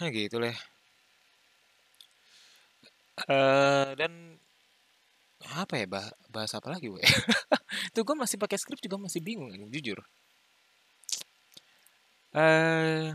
nah 0.00 0.10
gitu 0.16 0.36
lah. 0.42 0.56
Uh, 3.30 3.94
dan 3.94 4.42
apa 5.44 5.74
ya 5.76 5.86
bah 5.86 6.08
bahas 6.32 6.52
apa 6.56 6.72
lagi 6.72 6.88
gue 6.88 6.98
tuh 7.94 8.02
gue 8.02 8.16
masih 8.16 8.40
pakai 8.40 8.58
skrip 8.58 8.80
juga 8.80 8.96
masih 8.96 9.20
bingung 9.20 9.52
jujur 9.70 10.00
uh, 12.34 13.14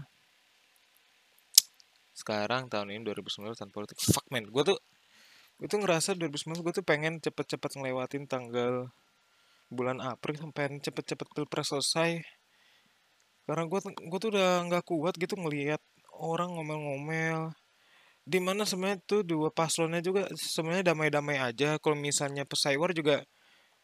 sekarang 2.19 2.67
tahun 2.67 2.91
ini 2.91 3.01
2019 3.15 3.55
tahun 3.55 3.71
politik. 3.71 3.97
Fuck 4.03 4.27
man. 4.27 4.43
Gue 4.51 4.63
tuh 4.67 4.77
gue 5.59 5.67
tuh 5.67 5.79
ngerasa 5.79 6.15
2019 6.15 6.63
gue 6.63 6.73
tuh 6.75 6.85
pengen 6.87 7.19
cepet-cepet 7.19 7.71
ngelewatin 7.79 8.27
tanggal 8.27 8.91
bulan 9.71 9.99
April 10.03 10.35
sampai 10.39 10.79
cepet-cepet 10.83 11.27
pilpres 11.31 11.71
selesai. 11.71 12.19
Karena 13.47 13.63
gue 13.65 13.79
gue 13.81 14.19
tuh 14.19 14.29
udah 14.35 14.67
nggak 14.67 14.83
kuat 14.87 15.15
gitu 15.15 15.39
ngelihat 15.39 15.79
orang 16.19 16.53
ngomel-ngomel. 16.59 17.55
Di 18.29 18.37
mana 18.43 18.67
sebenarnya 18.67 19.01
tuh 19.07 19.25
dua 19.25 19.49
paslonnya 19.49 20.03
juga 20.03 20.29
sebenarnya 20.35 20.93
damai-damai 20.93 21.39
aja. 21.39 21.79
Kalau 21.81 21.97
misalnya 21.97 22.43
pesaiwar 22.45 22.91
juga 22.93 23.23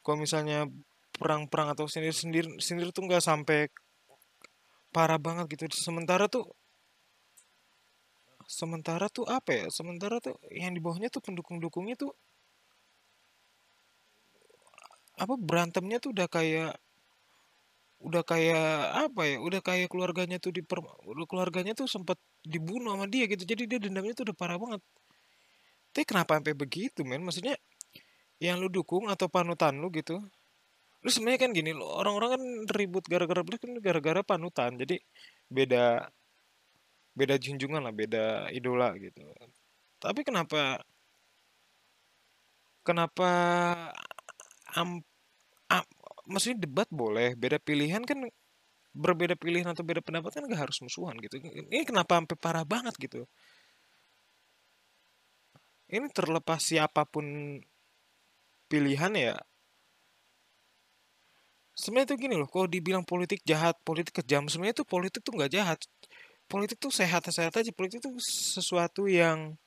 kalau 0.06 0.22
misalnya 0.22 0.70
perang-perang 1.18 1.74
atau 1.74 1.88
sendiri-sendiri 1.90 2.60
sendiri 2.62 2.92
tuh 2.94 3.08
nggak 3.10 3.24
sampai 3.24 3.72
parah 4.96 5.20
banget 5.20 5.46
gitu. 5.52 5.68
Sementara 5.76 6.32
tuh 6.32 6.48
sementara 8.48 9.12
tuh 9.12 9.28
apa 9.28 9.52
ya? 9.52 9.66
Sementara 9.68 10.24
tuh 10.24 10.40
yang 10.48 10.72
di 10.72 10.80
bawahnya 10.80 11.12
tuh 11.12 11.20
pendukung-dukungnya 11.20 12.00
tuh 12.00 12.16
apa 15.20 15.36
berantemnya 15.36 15.98
tuh 16.00 16.16
udah 16.16 16.28
kayak 16.32 16.72
udah 18.00 18.24
kayak 18.24 18.68
apa 19.12 19.22
ya? 19.28 19.38
Udah 19.44 19.60
kayak 19.60 19.92
keluarganya 19.92 20.38
tuh 20.40 20.56
di 20.56 20.62
keluarganya 21.28 21.74
tuh 21.76 21.92
sempat 21.92 22.16
dibunuh 22.48 22.96
sama 22.96 23.12
dia 23.12 23.28
gitu. 23.28 23.44
Jadi 23.44 23.64
dia 23.68 23.80
dendamnya 23.84 24.16
tuh 24.16 24.32
udah 24.32 24.38
parah 24.38 24.56
banget. 24.56 24.82
Tapi 25.92 26.04
kenapa 26.08 26.40
sampai 26.40 26.56
begitu 26.56 27.04
men? 27.08 27.24
Maksudnya 27.24 27.56
yang 28.40 28.60
lu 28.60 28.68
dukung 28.68 29.08
atau 29.08 29.32
panutan 29.32 29.80
lu 29.80 29.88
gitu 29.96 30.20
lu 31.06 31.10
sebenarnya 31.14 31.46
kan 31.46 31.52
gini 31.54 31.70
lo 31.70 31.86
orang-orang 31.86 32.30
kan 32.34 32.44
ribut 32.74 33.06
gara-gara 33.06 33.46
kan 33.46 33.72
gara-gara 33.78 34.22
panutan. 34.26 34.74
Jadi 34.82 34.98
beda 35.46 36.10
beda 37.14 37.36
junjungan 37.38 37.86
lah 37.86 37.94
beda 37.94 38.50
idola 38.50 38.90
gitu. 38.98 39.22
Tapi 40.02 40.26
kenapa 40.26 40.82
kenapa 42.82 43.30
am, 44.74 44.98
am, 45.70 45.84
maksudnya 46.26 46.66
debat 46.66 46.90
boleh 46.90 47.38
beda 47.38 47.62
pilihan 47.62 48.02
kan 48.02 48.26
berbeda 48.96 49.38
pilihan 49.38 49.70
atau 49.70 49.86
beda 49.86 50.02
pendapat 50.02 50.42
kan 50.42 50.50
gak 50.50 50.62
harus 50.70 50.82
musuhan 50.82 51.14
gitu. 51.22 51.38
Ini 51.38 51.86
kenapa 51.86 52.18
sampai 52.18 52.38
parah 52.40 52.66
banget 52.66 52.98
gitu? 52.98 53.30
Ini 55.86 56.10
terlepas 56.10 56.66
siapa 56.66 57.06
pun 57.06 57.62
pilihan 58.66 59.14
ya 59.14 59.38
sebenarnya 61.76 62.16
tuh 62.16 62.18
gini 62.18 62.36
loh 62.40 62.48
kalau 62.48 62.66
dibilang 62.72 63.04
politik 63.04 63.44
jahat 63.44 63.76
politik 63.84 64.24
kejam 64.24 64.48
sebenarnya 64.48 64.82
tuh 64.82 64.88
politik 64.88 65.22
tuh 65.22 65.34
nggak 65.36 65.52
jahat. 65.52 65.80
Politik 66.46 66.78
tuh 66.78 66.94
sehat-sehat 66.94 67.54
aja 67.58 67.72
politik 67.74 68.00
tuh 68.06 68.16
sesuatu 68.22 69.10
yang 69.10 69.58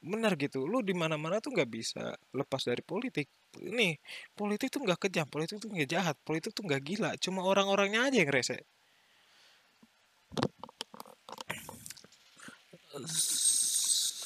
benar 0.00 0.32
gitu. 0.40 0.64
Lu 0.64 0.80
di 0.80 0.96
mana 0.96 1.20
mana 1.20 1.42
tuh 1.44 1.52
nggak 1.52 1.68
bisa 1.68 2.16
lepas 2.32 2.62
dari 2.64 2.80
politik. 2.80 3.28
Ini 3.60 3.98
politik 4.32 4.72
tuh 4.72 4.80
nggak 4.86 5.10
kejam 5.10 5.26
politik 5.28 5.60
tuh 5.60 5.68
nggak 5.68 5.90
jahat 5.90 6.16
politik 6.24 6.54
tuh 6.56 6.64
nggak 6.64 6.82
gila 6.86 7.10
cuma 7.20 7.44
orang-orangnya 7.44 8.08
aja 8.08 8.16
yang 8.24 8.30
rese. 8.32 8.62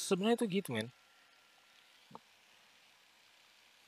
Sebenarnya 0.07 0.37
tuh 0.39 0.47
gitu 0.47 0.69
men. 0.71 0.87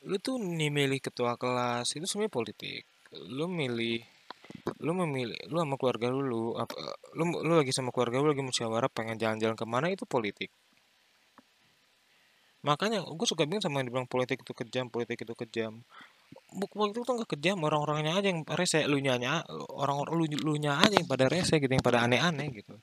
Lu 0.08 0.18
tuh 0.18 0.42
nih 0.42 0.74
milih 0.74 1.00
ketua 1.04 1.38
kelas 1.38 1.94
itu 1.94 2.06
sebenarnya 2.10 2.34
politik 2.34 2.82
lu 3.16 3.48
milih 3.48 4.04
lu 4.84 4.92
memilih 4.94 5.38
lu 5.48 5.58
sama 5.60 5.76
keluarga 5.80 6.08
lu 6.12 6.22
lu 6.24 6.42
apa 6.60 6.76
lu, 7.16 7.24
lu 7.44 7.54
lagi 7.56 7.72
sama 7.72 7.92
keluarga 7.92 8.20
lu 8.20 8.32
lagi 8.32 8.44
musyawarah 8.44 8.92
pengen 8.92 9.16
jalan-jalan 9.20 9.56
ke 9.56 9.66
mana 9.68 9.88
itu 9.92 10.04
politik. 10.04 10.52
Makanya 12.66 13.06
gue 13.06 13.28
suka 13.28 13.48
bingung 13.48 13.64
sama 13.64 13.80
yang 13.80 13.88
dibilang 13.88 14.10
politik 14.10 14.44
itu 14.44 14.52
kejam 14.52 14.92
politik 14.92 15.24
itu 15.24 15.34
kejam. 15.36 15.84
Politik 16.52 17.00
itu 17.00 17.12
nggak 17.16 17.32
kejam 17.38 17.58
orang-orangnya 17.64 18.20
aja 18.20 18.28
yang 18.28 18.44
rese 18.44 18.84
lu 18.92 19.00
nyanya 19.00 19.48
orang 19.72 20.04
lu 20.12 20.28
lu 20.28 20.54
nya 20.60 20.76
aja 20.84 21.00
yang 21.00 21.08
pada 21.08 21.32
rese 21.32 21.64
gitu 21.64 21.72
yang 21.72 21.86
pada 21.86 22.04
aneh-aneh 22.04 22.52
gitu. 22.52 22.76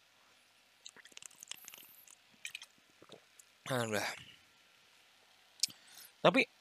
Alhamdulillah. 3.68 4.12
Tapi 6.24 6.40
gue 6.44 6.53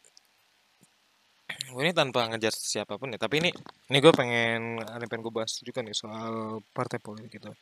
ini 1.82 1.92
tanpa 1.96 2.30
ngejar 2.30 2.54
siapa 2.54 3.00
pun 3.00 3.14
ya. 3.14 3.20
Tapi 3.22 3.42
ini 3.42 3.50
ini 3.90 3.98
gue 4.04 4.14
pengen 4.14 4.82
ada 4.84 5.06
pengen 5.10 5.24
gue 5.26 5.34
bahas 5.34 5.54
juga 5.62 5.80
nih 5.82 5.96
soal 5.96 6.60
partai 6.76 7.00
politik 7.02 7.40
gitu 7.40 7.54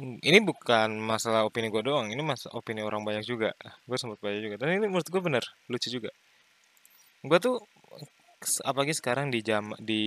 ini 0.00 0.38
bukan 0.42 0.98
masalah 0.98 1.46
opini 1.46 1.70
gue 1.70 1.82
doang 1.86 2.10
ini 2.10 2.18
mas 2.18 2.42
opini 2.50 2.82
orang 2.82 3.06
banyak 3.06 3.22
juga. 3.22 3.54
Gue 3.86 3.96
sempat 3.98 4.18
baca 4.18 4.38
juga. 4.38 4.56
Dan 4.58 4.82
ini 4.82 4.86
menurut 4.90 5.06
gue 5.06 5.22
bener 5.22 5.44
lucu 5.70 5.88
juga. 5.88 6.10
Gue 7.22 7.38
tuh 7.38 7.56
apalagi 8.66 8.94
sekarang 8.94 9.30
di 9.30 9.40
jam 9.46 9.72
di 9.78 10.04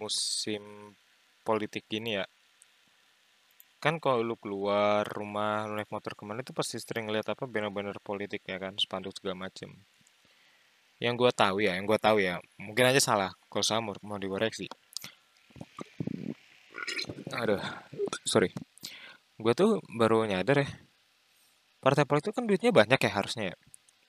musim 0.00 0.92
politik 1.44 1.84
gini 1.86 2.16
ya. 2.18 2.26
Kan 3.80 3.96
kalau 3.96 4.20
lu 4.20 4.36
keluar 4.36 5.04
rumah 5.08 5.64
lu 5.68 5.76
naik 5.76 5.92
motor 5.92 6.12
ke 6.16 6.22
mana 6.24 6.44
itu 6.44 6.52
pasti 6.52 6.76
sering 6.80 7.08
lihat 7.08 7.32
apa 7.32 7.48
banner-banner 7.48 7.96
politik 8.00 8.44
ya 8.44 8.60
kan 8.60 8.76
spanduk 8.76 9.16
segala 9.16 9.48
macem 9.48 9.72
yang 11.00 11.16
gue 11.16 11.32
tahu 11.32 11.64
ya 11.64 11.74
yang 11.80 11.88
gue 11.88 11.96
tahu 11.96 12.20
ya 12.20 12.38
mungkin 12.60 12.84
aja 12.92 13.00
salah 13.00 13.30
kalau 13.48 13.64
salah 13.64 13.82
mau, 13.82 13.96
mau 14.04 14.20
dikoreksi. 14.20 14.68
Aduh 17.32 17.60
sorry. 18.28 18.52
Gue 19.40 19.56
tuh 19.56 19.80
baru 19.96 20.28
nyadar 20.28 20.62
ya 20.62 20.68
partai 21.80 22.04
politik 22.04 22.36
kan 22.36 22.44
duitnya 22.44 22.70
banyak 22.76 23.00
ya 23.00 23.10
harusnya 23.10 23.44
ya 23.52 23.56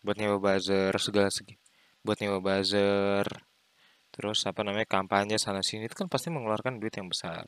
buat 0.04 0.20
nyewa 0.20 0.38
buzzer 0.44 0.92
segala 1.00 1.32
segi 1.32 1.56
buat 2.04 2.20
nyewa 2.20 2.44
buzzer 2.44 3.24
terus 4.12 4.44
apa 4.44 4.68
namanya 4.68 4.84
kampanye 4.84 5.40
sana 5.40 5.64
sini 5.64 5.88
itu 5.88 5.96
kan 5.96 6.12
pasti 6.12 6.28
mengeluarkan 6.28 6.84
duit 6.84 6.92
yang 7.00 7.08
besar. 7.08 7.48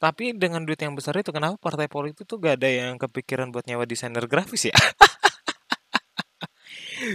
Tapi 0.00 0.32
dengan 0.32 0.64
duit 0.64 0.80
yang 0.80 0.96
besar 0.96 1.16
itu 1.20 1.28
kenapa 1.28 1.60
partai 1.60 1.84
politik 1.88 2.24
tuh 2.24 2.40
gak 2.40 2.60
ada 2.60 2.68
yang 2.68 2.96
kepikiran 2.96 3.52
buat 3.52 3.68
nyewa 3.68 3.84
desainer 3.84 4.24
grafis 4.24 4.72
ya 4.72 4.76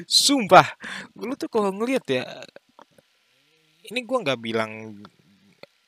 Sumpah, 0.10 0.66
lu 1.20 1.38
tuh 1.38 1.50
kalau 1.52 1.70
ngeliat 1.70 2.06
ya, 2.10 2.26
ini 3.92 4.02
gue 4.02 4.18
nggak 4.18 4.40
bilang 4.42 4.98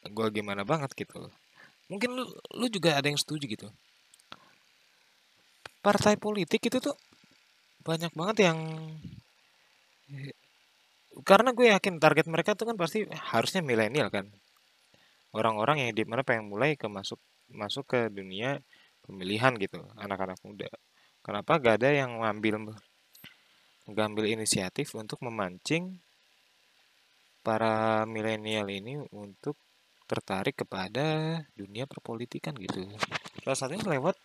gue 0.08 0.28
gimana 0.32 0.64
banget 0.64 0.94
gitu 0.96 1.28
mungkin 1.88 2.16
lu 2.16 2.24
lu 2.56 2.66
juga 2.68 3.00
ada 3.00 3.08
yang 3.08 3.20
setuju 3.20 3.48
gitu. 3.48 3.68
Partai 5.80 6.20
politik 6.20 6.60
itu 6.68 6.78
tuh 6.84 6.96
banyak 7.88 8.12
banget 8.12 8.52
yang 8.52 8.60
karena 11.24 11.50
gue 11.56 11.72
yakin 11.72 11.98
target 12.04 12.28
mereka 12.28 12.54
tuh 12.60 12.68
kan 12.68 12.76
pasti 12.76 13.08
harusnya 13.08 13.64
milenial 13.64 14.12
kan. 14.12 14.28
Orang-orang 15.32 15.88
yang 15.88 15.92
di 15.96 16.04
mana 16.04 16.24
pengen 16.28 16.52
mulai 16.52 16.76
ke 16.76 16.88
masuk 16.92 17.20
masuk 17.48 17.88
ke 17.88 18.00
dunia 18.12 18.60
pemilihan 19.08 19.56
gitu 19.56 19.80
anak-anak 19.96 20.40
muda. 20.44 20.68
Kenapa 21.24 21.60
gak 21.60 21.84
ada 21.84 21.90
yang 21.92 22.20
ngambil 22.24 22.76
ngambil 23.88 24.28
inisiatif 24.28 24.94
untuk 24.96 25.24
memancing 25.24 25.98
para 27.42 28.04
milenial 28.04 28.68
ini 28.68 29.00
untuk 29.16 29.56
tertarik 30.08 30.60
kepada 30.60 31.40
dunia 31.56 31.88
perpolitikan 31.88 32.56
gitu 32.56 32.84
salah 33.44 33.56
satunya 33.56 33.88
lewat 33.88 34.16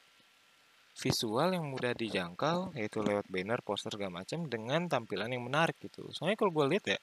visual 0.92 1.48
yang 1.56 1.72
mudah 1.72 1.96
dijangkau 1.96 2.76
yaitu 2.76 3.00
lewat 3.00 3.24
banner, 3.32 3.60
poster 3.64 3.90
segala 3.96 4.22
macam 4.22 4.44
dengan 4.44 4.84
tampilan 4.86 5.32
yang 5.32 5.44
menarik 5.44 5.76
gitu. 5.80 6.04
Soalnya 6.12 6.36
kalau 6.36 6.52
gue 6.52 6.76
lihat 6.76 6.84
ya, 6.84 6.98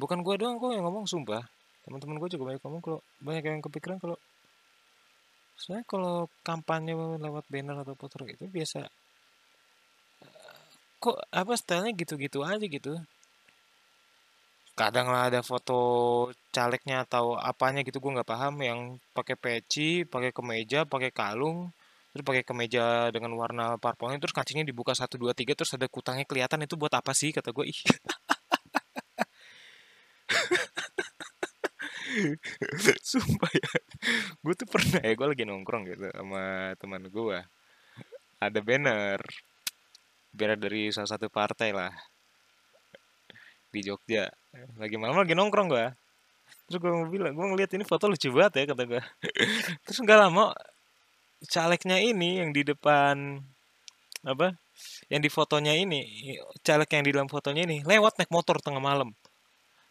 bukan 0.00 0.24
gue 0.24 0.34
doang 0.40 0.56
kok 0.56 0.72
yang 0.72 0.84
ngomong 0.88 1.04
sumpah. 1.04 1.44
Teman-teman 1.84 2.16
gue 2.16 2.28
juga 2.32 2.44
banyak 2.54 2.62
ngomong 2.64 2.80
kalau 2.80 3.00
banyak 3.20 3.44
yang 3.44 3.60
kepikiran 3.60 3.98
kalau 4.00 4.16
soalnya 5.52 5.84
kalau 5.84 6.26
kampanye 6.42 6.96
lewat 6.96 7.44
banner 7.46 7.76
atau 7.84 7.94
poster 7.94 8.24
gitu 8.24 8.48
biasa 8.48 8.88
kok 11.02 11.18
apa 11.34 11.52
stylenya 11.58 11.92
gitu-gitu 11.98 12.46
aja 12.46 12.62
gitu. 12.62 12.94
Kadang 14.78 15.10
lah 15.12 15.28
ada 15.28 15.44
foto 15.44 15.76
calegnya 16.54 17.04
atau 17.04 17.36
apanya 17.36 17.82
gitu 17.84 17.98
gue 17.98 18.14
nggak 18.16 18.30
paham. 18.32 18.54
Yang 18.62 18.80
pakai 19.16 19.36
peci 19.36 19.88
pakai 20.06 20.30
kemeja 20.36 20.86
pakai 20.86 21.10
kalung 21.10 21.72
terus 22.12 22.24
pakai 22.28 22.44
kemeja 22.44 23.08
dengan 23.08 23.32
warna 23.40 23.80
parpolnya 23.80 24.20
terus 24.20 24.36
kancingnya 24.36 24.68
dibuka 24.68 24.92
satu 24.92 25.16
dua 25.16 25.32
tiga 25.32 25.56
terus 25.56 25.72
ada 25.72 25.88
kutangnya 25.88 26.28
kelihatan 26.28 26.60
itu 26.64 26.76
buat 26.76 26.92
apa 26.92 27.12
sih? 27.16 27.32
kata 27.34 27.50
gue 27.56 27.64
ih. 27.72 27.80
Sumpah 33.10 33.50
ya. 33.56 33.70
Gue 34.44 34.54
tuh 34.54 34.68
pernah 34.68 35.00
ya 35.00 35.12
gue 35.16 35.26
lagi 35.32 35.44
nongkrong 35.48 35.88
gitu 35.88 36.12
sama 36.12 36.76
teman 36.76 37.08
gue 37.08 37.40
ada 38.42 38.58
banner 38.58 39.22
banner 40.32 40.58
dari 40.58 40.88
salah 40.90 41.10
satu 41.12 41.28
partai 41.28 41.70
lah. 41.70 41.92
Di 43.72 43.80
Jogja. 43.84 44.28
Lagi 44.80 44.96
malam 45.00 45.16
lagi 45.20 45.32
nongkrong 45.32 45.68
gue 45.70 45.86
terus 46.68 46.78
gue 46.84 46.92
mau 46.92 47.08
bilang 47.08 47.32
gue 47.32 47.46
ngeliat 47.52 47.72
ini 47.76 47.84
foto 47.84 48.08
lucu 48.08 48.28
banget 48.28 48.64
ya 48.64 48.64
kata 48.72 48.84
gue 48.84 49.02
terus 49.88 49.98
nggak 50.04 50.18
lama 50.20 50.52
calegnya 51.48 51.96
ini 52.00 52.44
yang 52.44 52.52
di 52.52 52.62
depan 52.64 53.40
apa 54.22 54.54
yang 55.10 55.20
di 55.20 55.30
fotonya 55.30 55.74
ini 55.74 56.00
caleg 56.62 56.88
yang 56.88 57.04
di 57.04 57.12
dalam 57.12 57.28
fotonya 57.28 57.62
ini 57.66 57.82
lewat 57.82 58.18
naik 58.18 58.30
motor 58.32 58.58
tengah 58.62 58.82
malam. 58.82 59.12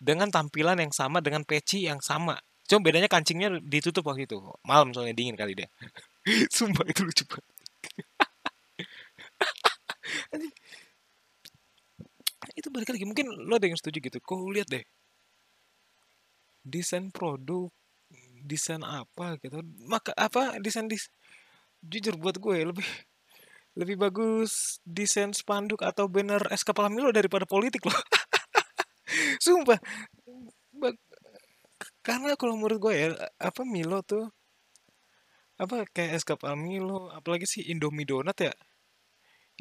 Dengan 0.01 0.33
tampilan 0.33 0.81
yang 0.81 0.89
sama 0.89 1.21
dengan 1.21 1.45
peci 1.45 1.85
yang 1.85 2.01
sama. 2.01 2.33
Cuma 2.65 2.81
bedanya 2.81 3.05
kancingnya 3.05 3.61
ditutup 3.61 4.01
waktu 4.09 4.25
itu. 4.25 4.41
Malam 4.65 4.95
soalnya 4.95 5.13
dingin 5.13 5.37
kali 5.37 5.53
dia. 5.53 5.69
Sumpah 6.55 6.85
itu 6.89 7.05
lucu 7.05 7.23
banget 7.29 7.50
itu 12.57 12.67
balik 12.73 12.89
lagi 12.89 13.05
mungkin 13.05 13.31
lo 13.31 13.55
ada 13.55 13.69
yang 13.69 13.77
setuju 13.77 14.01
gitu 14.01 14.17
kok 14.17 14.39
lihat 14.49 14.67
deh 14.67 14.83
desain 16.65 17.09
produk 17.13 17.69
desain 18.45 18.81
apa 18.81 19.37
gitu 19.39 19.61
maka 19.85 20.11
apa 20.17 20.57
desain 20.57 20.89
dis 20.89 21.09
jujur 21.81 22.17
buat 22.17 22.37
gue 22.37 22.57
lebih 22.73 22.87
lebih 23.79 23.95
bagus 23.95 24.83
desain 24.83 25.31
spanduk 25.31 25.79
atau 25.79 26.11
banner 26.11 26.43
kepala 26.67 26.91
Milo 26.91 27.15
daripada 27.15 27.47
politik 27.47 27.87
loh. 27.87 27.95
Sumpah. 29.43 29.79
Karena 32.03 32.35
kalau 32.35 32.59
menurut 32.59 32.79
gue 32.83 32.93
ya, 32.93 33.07
apa 33.39 33.61
Milo 33.63 34.03
tuh 34.03 34.27
apa 35.55 35.85
kayak 35.93 36.25
kepala 36.25 36.57
Milo, 36.57 37.13
apalagi 37.13 37.47
sih 37.47 37.63
Indomie 37.71 38.03
Donat 38.03 38.37
ya. 38.43 38.53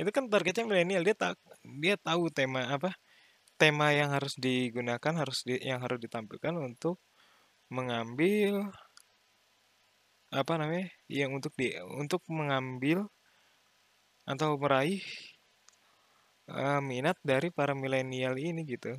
Itu 0.00 0.10
kan 0.16 0.32
targetnya 0.32 0.64
milenial, 0.64 1.04
dia 1.04 1.12
tak 1.12 1.36
dia 1.82 1.94
tahu 2.00 2.32
tema 2.32 2.64
apa? 2.72 2.96
Tema 3.60 3.92
yang 3.92 4.10
harus 4.16 4.32
digunakan 4.40 5.12
harus 5.20 5.44
di, 5.44 5.60
yang 5.60 5.84
harus 5.84 6.00
ditampilkan 6.00 6.56
untuk 6.56 6.96
mengambil 7.68 8.72
apa 10.30 10.52
namanya 10.56 10.88
yang 11.10 11.34
untuk 11.34 11.52
di 11.58 11.74
untuk 11.98 12.22
mengambil 12.30 13.10
atau 14.26 14.54
meraih 14.62 15.02
uh, 16.50 16.78
minat 16.78 17.18
dari 17.26 17.50
para 17.50 17.74
milenial 17.74 18.38
ini 18.38 18.62
gitu 18.62 18.94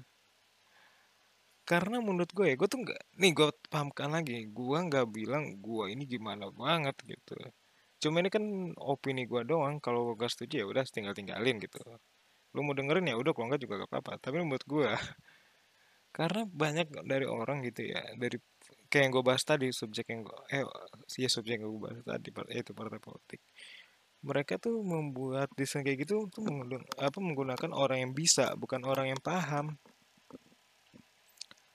karena 1.64 2.04
menurut 2.04 2.28
gue 2.36 2.52
ya 2.52 2.56
gue 2.60 2.68
tuh 2.68 2.84
nggak 2.84 3.02
nih 3.16 3.32
gue 3.32 3.48
pahamkan 3.72 4.12
lagi 4.12 4.44
gue 4.52 4.78
nggak 4.92 5.08
bilang 5.08 5.56
gue 5.64 5.86
ini 5.96 6.04
gimana 6.04 6.52
banget 6.52 7.00
gitu 7.08 7.40
cuma 8.02 8.18
ini 8.26 8.34
kan 8.34 8.44
opini 8.82 9.30
gue 9.30 9.46
doang 9.46 9.78
kalau 9.78 10.18
gak 10.18 10.34
setuju 10.34 10.66
ya 10.66 10.66
udah 10.66 10.84
tinggal 10.90 11.14
tinggalin 11.14 11.62
gitu. 11.62 11.78
Lu 12.58 12.66
mau 12.66 12.74
dengerin 12.74 13.06
ya 13.06 13.16
udah 13.16 13.32
kalau 13.32 13.46
enggak 13.54 13.62
juga 13.62 13.86
gak 13.86 13.90
apa-apa. 13.94 14.14
Tapi 14.18 14.42
menurut 14.42 14.66
gue 14.66 14.90
karena 16.18 16.44
banyak 16.50 16.92
dari 17.08 17.24
orang 17.30 17.64
gitu 17.64 17.94
ya 17.94 18.02
dari 18.20 18.36
kayak 18.92 19.04
yang 19.08 19.12
gue 19.16 19.24
bahas 19.24 19.44
tadi 19.48 19.72
subjek 19.72 20.12
yang 20.12 20.28
gue 20.28 20.40
eh 20.52 20.68
ya 21.16 21.30
subjek 21.32 21.62
yang 21.62 21.72
gue 21.72 21.82
bahas 21.88 22.02
tadi 22.04 22.34
itu 22.58 22.72
partai 22.74 23.00
politik. 23.00 23.40
Mereka 24.22 24.58
tuh 24.62 24.82
membuat 24.82 25.50
desain 25.54 25.86
kayak 25.86 26.06
gitu 26.06 26.30
tuh 26.30 26.46
apa 26.98 27.18
menggunakan 27.22 27.72
orang 27.74 28.06
yang 28.06 28.14
bisa 28.18 28.54
bukan 28.58 28.82
orang 28.86 29.14
yang 29.14 29.22
paham. 29.22 29.78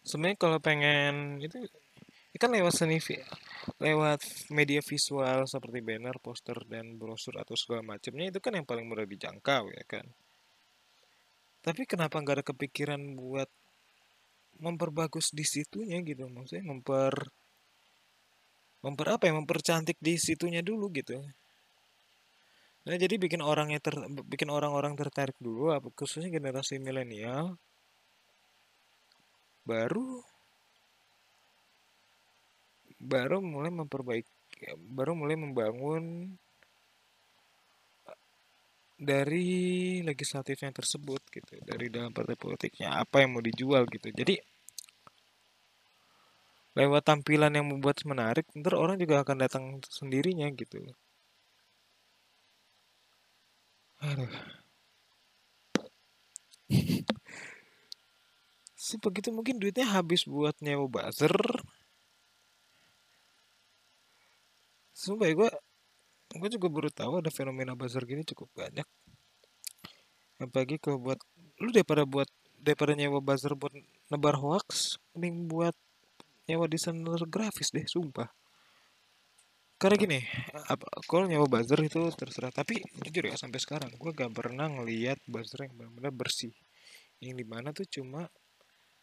Sebenarnya 0.07 0.39
kalau 0.39 0.59
pengen 0.63 1.43
itu 1.43 1.67
ya 2.31 2.39
kan 2.39 2.51
lewat 2.55 2.75
seni 2.75 3.03
lewat 3.83 4.51
media 4.55 4.81
visual 4.81 5.45
seperti 5.45 5.79
banner, 5.83 6.17
poster 6.23 6.57
dan 6.71 6.97
brosur 6.97 7.37
atau 7.41 7.59
segala 7.59 7.97
macamnya 7.97 8.31
itu 8.31 8.39
kan 8.39 8.55
yang 8.55 8.67
paling 8.67 8.87
mudah 8.87 9.05
dijangkau 9.05 9.69
ya 9.73 9.85
kan. 9.85 10.07
Tapi 11.61 11.83
kenapa 11.85 12.23
nggak 12.23 12.37
ada 12.41 12.47
kepikiran 12.47 13.01
buat 13.19 13.51
memperbagus 14.63 15.35
di 15.35 15.43
situnya 15.43 15.99
gitu? 16.07 16.31
Maksudnya 16.31 16.65
memper 16.65 17.15
memper 18.87 19.07
apa 19.19 19.27
ya? 19.27 19.35
Mempercantik 19.35 19.99
di 19.99 20.15
situnya 20.15 20.63
dulu 20.63 20.89
gitu. 20.95 21.19
Nah 22.87 22.95
jadi 22.95 23.19
bikin 23.19 23.43
orangnya 23.43 23.83
ter, 23.83 23.99
bikin 24.31 24.47
orang-orang 24.47 24.95
tertarik 24.95 25.35
dulu 25.43 25.75
khususnya 25.99 26.31
generasi 26.31 26.79
milenial 26.79 27.59
baru 29.67 30.23
baru 32.97 33.45
mulai 33.45 33.71
memperbaiki 33.73 34.77
baru 34.97 35.13
mulai 35.13 35.37
membangun 35.37 36.33
dari 38.97 39.49
legislatifnya 40.01 40.73
tersebut 40.73 41.21
gitu 41.29 41.61
dari 41.61 41.93
dalam 41.93 42.17
partai 42.17 42.33
politiknya 42.33 42.97
apa 43.05 43.21
yang 43.21 43.37
mau 43.37 43.45
dijual 43.45 43.85
gitu. 43.93 44.09
Jadi 44.09 44.41
lewat 46.77 47.03
tampilan 47.09 47.53
yang 47.57 47.67
membuat 47.69 48.01
menarik 48.09 48.49
ntar 48.57 48.77
orang 48.77 48.97
juga 49.01 49.21
akan 49.25 49.37
datang 49.45 49.65
sendirinya 49.89 50.49
gitu. 50.57 50.81
Aduh. 54.01 54.29
Sih 58.77 58.99
begitu 59.01 59.29
mungkin 59.33 59.57
duitnya 59.61 59.87
habis 59.89 60.29
buat 60.29 60.57
nyewa 60.65 60.87
buzzer 60.89 61.37
sumpah 65.07 65.31
ya 65.31 65.35
gue 65.39 65.51
gue 66.37 66.51
juga 66.59 66.67
baru 66.67 66.91
tahu 66.91 67.23
ada 67.23 67.31
fenomena 67.31 67.79
buzzer 67.79 68.03
gini 68.03 68.27
cukup 68.27 68.51
banyak. 68.59 68.87
Apalagi 70.43 70.83
kalau 70.83 70.99
buat 70.99 71.21
lu 71.63 71.71
daripada 71.71 72.03
buat 72.03 72.29
daripada 72.59 72.99
nyewa 72.99 73.23
buzzer 73.23 73.55
buat 73.55 73.73
nebar 74.11 74.37
hoax 74.43 74.99
mending 75.15 75.47
buat 75.47 75.73
nyewa 76.51 76.67
desainer 76.67 77.23
grafis 77.31 77.71
deh 77.71 77.87
sumpah. 77.87 78.27
Karena 79.79 79.97
gini 79.97 80.21
apa 80.67 80.85
kalau 81.07 81.31
nyewa 81.31 81.47
buzzer 81.47 81.79
itu 81.81 82.11
terserah. 82.19 82.51
Tapi 82.51 82.83
jujur 83.07 83.31
ya 83.31 83.39
sampai 83.39 83.63
sekarang 83.63 83.95
gue 83.95 84.11
gak 84.13 84.35
pernah 84.35 84.67
ngeliat 84.67 85.23
buzzer 85.31 85.71
yang 85.71 85.73
benar-benar 85.79 86.13
bersih. 86.13 86.53
Yang 87.23 87.35
di 87.41 87.45
mana 87.47 87.69
tuh 87.73 87.87
cuma 87.89 88.29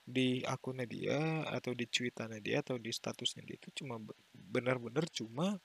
di 0.03 0.43
akunnya 0.43 0.83
dia 0.83 1.47
atau 1.47 1.71
di 1.71 1.87
cuitannya 1.87 2.43
dia 2.43 2.59
atau 2.59 2.75
di 2.75 2.91
statusnya 2.91 3.47
dia 3.47 3.55
itu 3.55 3.71
cuma 3.71 3.95
benar-benar 4.35 5.07
cuma 5.07 5.55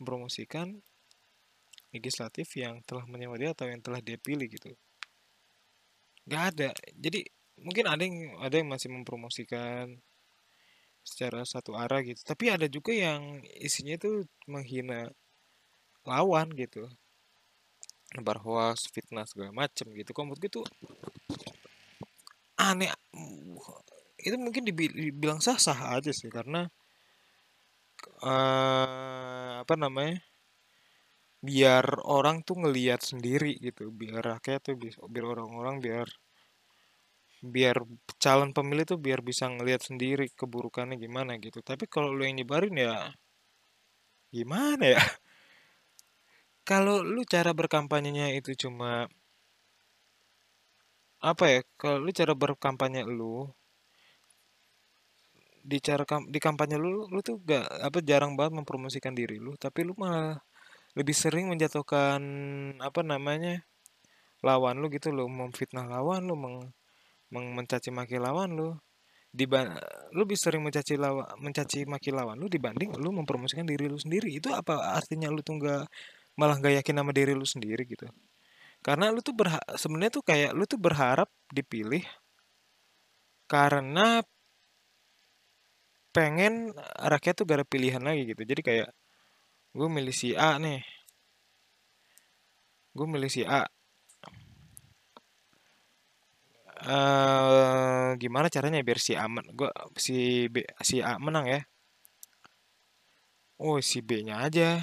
mempromosikan 0.00 0.80
legislatif 1.92 2.48
yang 2.56 2.80
telah 2.88 3.04
menyewa 3.04 3.36
dia 3.36 3.52
atau 3.52 3.68
yang 3.68 3.82
telah 3.84 4.00
dia 4.00 4.16
pilih 4.16 4.48
gitu. 4.48 4.72
Nggak 6.26 6.44
ada. 6.56 6.70
Jadi 6.96 7.26
mungkin 7.60 7.84
ada 7.90 8.02
yang 8.02 8.40
ada 8.40 8.56
yang 8.56 8.68
masih 8.72 8.88
mempromosikan 8.88 10.00
secara 11.04 11.42
satu 11.44 11.76
arah 11.76 12.00
gitu. 12.00 12.22
Tapi 12.22 12.48
ada 12.48 12.64
juga 12.70 12.94
yang 12.94 13.42
isinya 13.58 13.98
itu 13.98 14.24
menghina 14.46 15.10
lawan 16.06 16.52
gitu. 16.56 16.88
Nebar 18.16 18.42
hoax 18.42 18.90
fitnah 18.90 19.26
segala 19.26 19.52
macem 19.54 19.90
gitu. 19.94 20.10
Kok 20.14 20.24
menurut 20.24 20.40
gue 20.40 20.50
tuh 20.50 20.66
aneh. 22.58 22.90
Itu 24.20 24.36
mungkin 24.36 24.68
dibilang 24.68 25.40
sah 25.42 25.58
sah 25.58 25.96
aja 25.96 26.12
sih 26.12 26.28
karena 26.28 26.68
uh, 28.24 29.62
apa 29.62 29.74
namanya 29.82 30.16
biar 31.40 31.86
orang 32.16 32.36
tuh 32.46 32.56
ngelihat 32.62 33.00
sendiri 33.10 33.52
gitu 33.66 33.88
biar 34.00 34.20
rakyat 34.36 34.60
tuh 34.66 34.76
biar 35.12 35.24
orang-orang 35.32 35.76
biar 35.84 36.08
biar 37.54 37.76
calon 38.20 38.50
pemilih 38.56 38.84
tuh 38.84 38.98
biar 39.00 39.20
bisa 39.24 39.44
ngelihat 39.48 39.80
sendiri 39.88 40.28
keburukannya 40.38 40.96
gimana 41.00 41.32
gitu. 41.40 41.58
Tapi 41.64 41.84
kalau 41.88 42.12
lu 42.12 42.22
yang 42.28 42.36
nyebarin 42.40 42.76
ya 42.76 42.94
gimana 44.32 44.84
ya? 44.94 45.00
Kalau 46.70 47.02
lu 47.02 47.22
cara 47.26 47.50
berkampanyenya 47.50 48.26
itu 48.38 48.54
cuma 48.62 49.08
apa 51.20 51.44
ya 51.52 51.60
kalau 51.80 51.98
lu 52.04 52.10
cara 52.18 52.32
berkampanye 52.42 53.02
lu 53.18 53.44
di 55.60 55.78
cara 55.80 56.02
kam 56.08 56.26
di 56.28 56.38
kampanye 56.40 56.76
lu 56.80 57.06
lu 57.12 57.20
tuh 57.20 57.40
gak 57.44 57.68
apa 57.86 57.98
jarang 58.00 58.34
banget 58.38 58.60
mempromosikan 58.60 59.12
diri 59.12 59.36
lu 59.36 59.54
tapi 59.60 59.84
lu 59.84 59.92
malah 59.96 60.40
lebih 60.98 61.14
sering 61.14 61.46
menjatuhkan 61.52 62.20
apa 62.82 63.00
namanya 63.06 63.62
lawan 64.40 64.80
lu 64.80 64.88
gitu 64.92 65.12
lo 65.12 65.28
memfitnah 65.28 65.86
lawan 65.86 66.24
lu 66.24 66.34
meng, 66.36 66.56
meng 67.32 67.46
mencaci 67.56 67.92
maki 67.92 68.16
lawan 68.16 68.56
lu. 68.56 68.70
Diban 69.30 69.70
lu 70.10 70.26
lebih 70.26 70.34
sering 70.34 70.58
mencaci 70.66 70.98
lawan 70.98 71.22
mencaci 71.38 71.86
maki 71.86 72.10
lawan 72.10 72.34
lu 72.34 72.50
dibanding 72.50 72.90
lu 72.98 73.14
mempromosikan 73.14 73.62
diri 73.68 73.86
lu 73.86 73.94
sendiri. 74.00 74.34
Itu 74.34 74.50
apa 74.50 74.96
artinya 74.98 75.30
lu 75.30 75.38
tuh 75.44 75.60
nggak 75.60 75.82
malah 76.34 76.56
nggak 76.58 76.82
yakin 76.82 76.94
sama 76.98 77.12
diri 77.14 77.32
lu 77.36 77.46
sendiri 77.46 77.82
gitu? 77.86 78.10
Karena 78.82 79.12
lu 79.14 79.20
tuh 79.22 79.36
berha 79.36 79.60
sebenarnya 79.76 80.12
tuh 80.18 80.24
kayak 80.26 80.50
lu 80.56 80.64
tuh 80.66 80.80
berharap 80.80 81.28
dipilih 81.52 82.02
karena 83.46 84.22
pengen 86.14 86.74
rakyat 87.12 87.34
tuh 87.38 87.44
gak 87.48 87.58
ada 87.62 87.66
pilihan 87.68 88.02
lagi 88.02 88.22
gitu. 88.30 88.42
Jadi 88.50 88.60
kayak 88.68 88.88
gue 89.76 89.88
milih 89.96 90.14
si 90.14 90.28
A 90.34 90.58
nih. 90.58 90.82
Gue 92.96 93.06
milih 93.06 93.30
si 93.30 93.42
A. 93.46 93.62
Uh, 96.80 98.16
gimana 98.16 98.48
caranya 98.48 98.80
biar 98.80 98.96
si 98.96 99.12
A 99.12 99.28
men 99.28 99.44
gue 99.52 99.68
si 100.00 100.48
B 100.48 100.64
si 100.80 100.96
A 101.04 101.20
menang 101.20 101.44
ya? 101.44 101.60
Oh 103.60 103.78
si 103.84 104.00
B 104.00 104.10
nya 104.26 104.34
aja. 104.46 104.80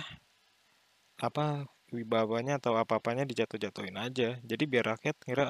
Apa 1.17 1.65
wibawanya 1.95 2.53
atau 2.61 2.73
apa-apanya 2.77 3.23
dijatuh-jatuhin 3.25 3.97
aja. 3.97 4.37
Jadi 4.49 4.63
biar 4.71 4.85
rakyat 4.93 5.15
ngira 5.25 5.45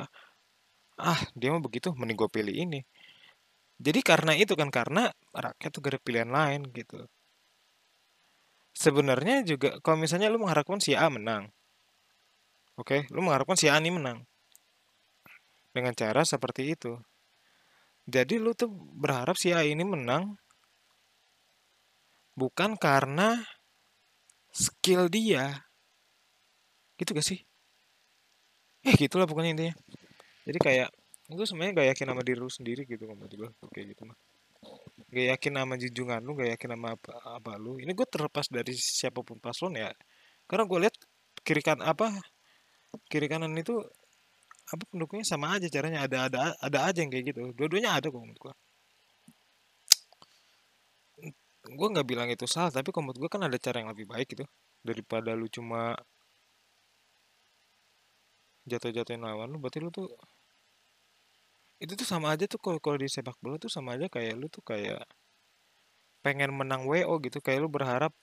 ah 0.98 1.20
dia 1.40 1.50
mau 1.54 1.62
begitu 1.62 1.92
mending 2.00 2.18
gue 2.22 2.30
pilih 2.32 2.56
ini. 2.64 2.80
Jadi 3.78 4.00
karena 4.02 4.34
itu 4.34 4.58
kan 4.58 4.74
karena 4.74 5.14
rakyat 5.34 5.70
tuh 5.70 5.80
gak 5.86 5.94
ada 5.94 6.02
pilihan 6.02 6.32
lain 6.34 6.66
gitu. 6.74 7.06
Sebenarnya 8.74 9.46
juga 9.46 9.78
kalau 9.82 10.02
misalnya 10.02 10.30
lu 10.30 10.42
mengharapkan 10.42 10.82
si 10.82 10.98
A 10.98 11.10
menang. 11.10 11.50
Oke, 12.78 13.02
okay? 13.06 13.14
lu 13.14 13.26
mengharapkan 13.26 13.58
si 13.58 13.70
A 13.70 13.78
ini 13.78 13.90
menang. 13.90 14.26
Dengan 15.74 15.94
cara 15.94 16.26
seperti 16.26 16.74
itu. 16.74 16.98
Jadi 18.10 18.42
lu 18.42 18.54
tuh 18.58 18.70
berharap 18.74 19.38
si 19.38 19.54
A 19.54 19.62
ini 19.66 19.86
menang 19.86 20.38
bukan 22.38 22.78
karena 22.78 23.42
skill 24.54 25.10
dia 25.10 25.66
gitu 27.02 27.18
gak 27.18 27.26
sih 27.26 27.42
eh 28.86 28.94
gitulah 28.94 29.26
pokoknya 29.26 29.58
intinya 29.58 29.76
jadi 30.46 30.60
kayak 30.62 30.90
gue 31.28 31.46
sebenarnya 31.48 31.74
gak 31.84 31.88
yakin 31.92 32.06
sama 32.16 32.22
diri 32.24 32.40
lu 32.40 32.52
sendiri 32.52 32.82
gitu 32.88 33.04
menurut 33.04 33.34
gue 33.36 33.50
kayak 33.76 33.88
gitu 33.96 34.04
mah. 34.08 34.18
Gak 35.12 35.26
yakin 35.36 35.54
sama 35.60 35.74
junjungan 35.76 36.20
lu 36.24 36.32
gak 36.40 36.50
yakin 36.56 36.70
sama 36.76 36.88
apa, 36.96 37.12
apa 37.36 37.52
lu. 37.60 37.76
Ini 37.84 37.92
gue 37.92 38.08
terlepas 38.08 38.48
dari 38.48 38.74
siapa 38.76 39.20
pun 39.28 39.38
paslon 39.44 39.76
ya. 39.76 39.92
Karena 40.48 40.64
gue 40.64 40.80
lihat 40.88 40.96
kiri 41.44 41.62
kan 41.64 41.80
apa 41.84 42.16
kiri 43.12 43.28
kanan 43.28 43.52
itu 43.60 43.76
apa 44.72 44.84
pendukungnya 44.88 45.28
sama 45.28 45.60
aja 45.60 45.68
caranya. 45.68 46.08
Ada 46.08 46.18
ada 46.32 46.40
ada 46.64 46.80
aja 46.88 47.00
yang 47.04 47.12
kayak 47.12 47.26
gitu. 47.36 47.42
Dua-duanya 47.56 48.00
ada 48.00 48.08
kok 48.08 48.20
menurut 48.24 48.40
gue 48.40 48.54
gue 51.68 51.88
nggak 51.92 52.08
bilang 52.08 52.32
itu 52.32 52.48
salah 52.48 52.72
tapi 52.72 52.96
menurut 52.96 53.20
gue 53.20 53.30
kan 53.32 53.44
ada 53.44 53.58
cara 53.60 53.84
yang 53.84 53.92
lebih 53.92 54.08
baik 54.08 54.28
gitu. 54.32 54.48
Daripada 54.80 55.36
lu 55.36 55.52
cuma 55.52 56.00
jatuh-jatuhin 58.68 59.24
lawan 59.24 59.48
lu 59.52 59.58
berarti 59.60 59.80
lu 59.84 59.92
tuh 59.92 60.08
itu 61.84 61.94
tuh 62.00 62.08
sama 62.08 62.34
aja 62.34 62.46
tuh 62.50 62.60
kalau 62.64 62.80
kalau 62.82 62.98
di 62.98 63.10
sepak 63.10 63.38
bola 63.44 63.58
tuh 63.62 63.70
sama 63.70 63.90
aja 63.96 64.08
kayak 64.10 64.34
lu 64.40 64.48
tuh 64.50 64.64
kayak 64.66 65.04
pengen 66.26 66.52
menang 66.60 66.84
WO 66.90 67.22
gitu 67.26 67.38
kayak 67.46 67.60
lu 67.64 67.70
berharap 67.70 68.14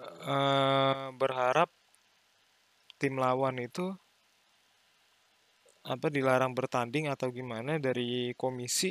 uh, 0.00 1.08
berharap 1.16 1.70
tim 3.00 3.14
lawan 3.16 3.56
itu 3.60 3.92
apa 5.86 6.06
dilarang 6.10 6.52
bertanding 6.52 7.06
atau 7.06 7.30
gimana 7.30 7.78
dari 7.78 8.34
komisi 8.34 8.90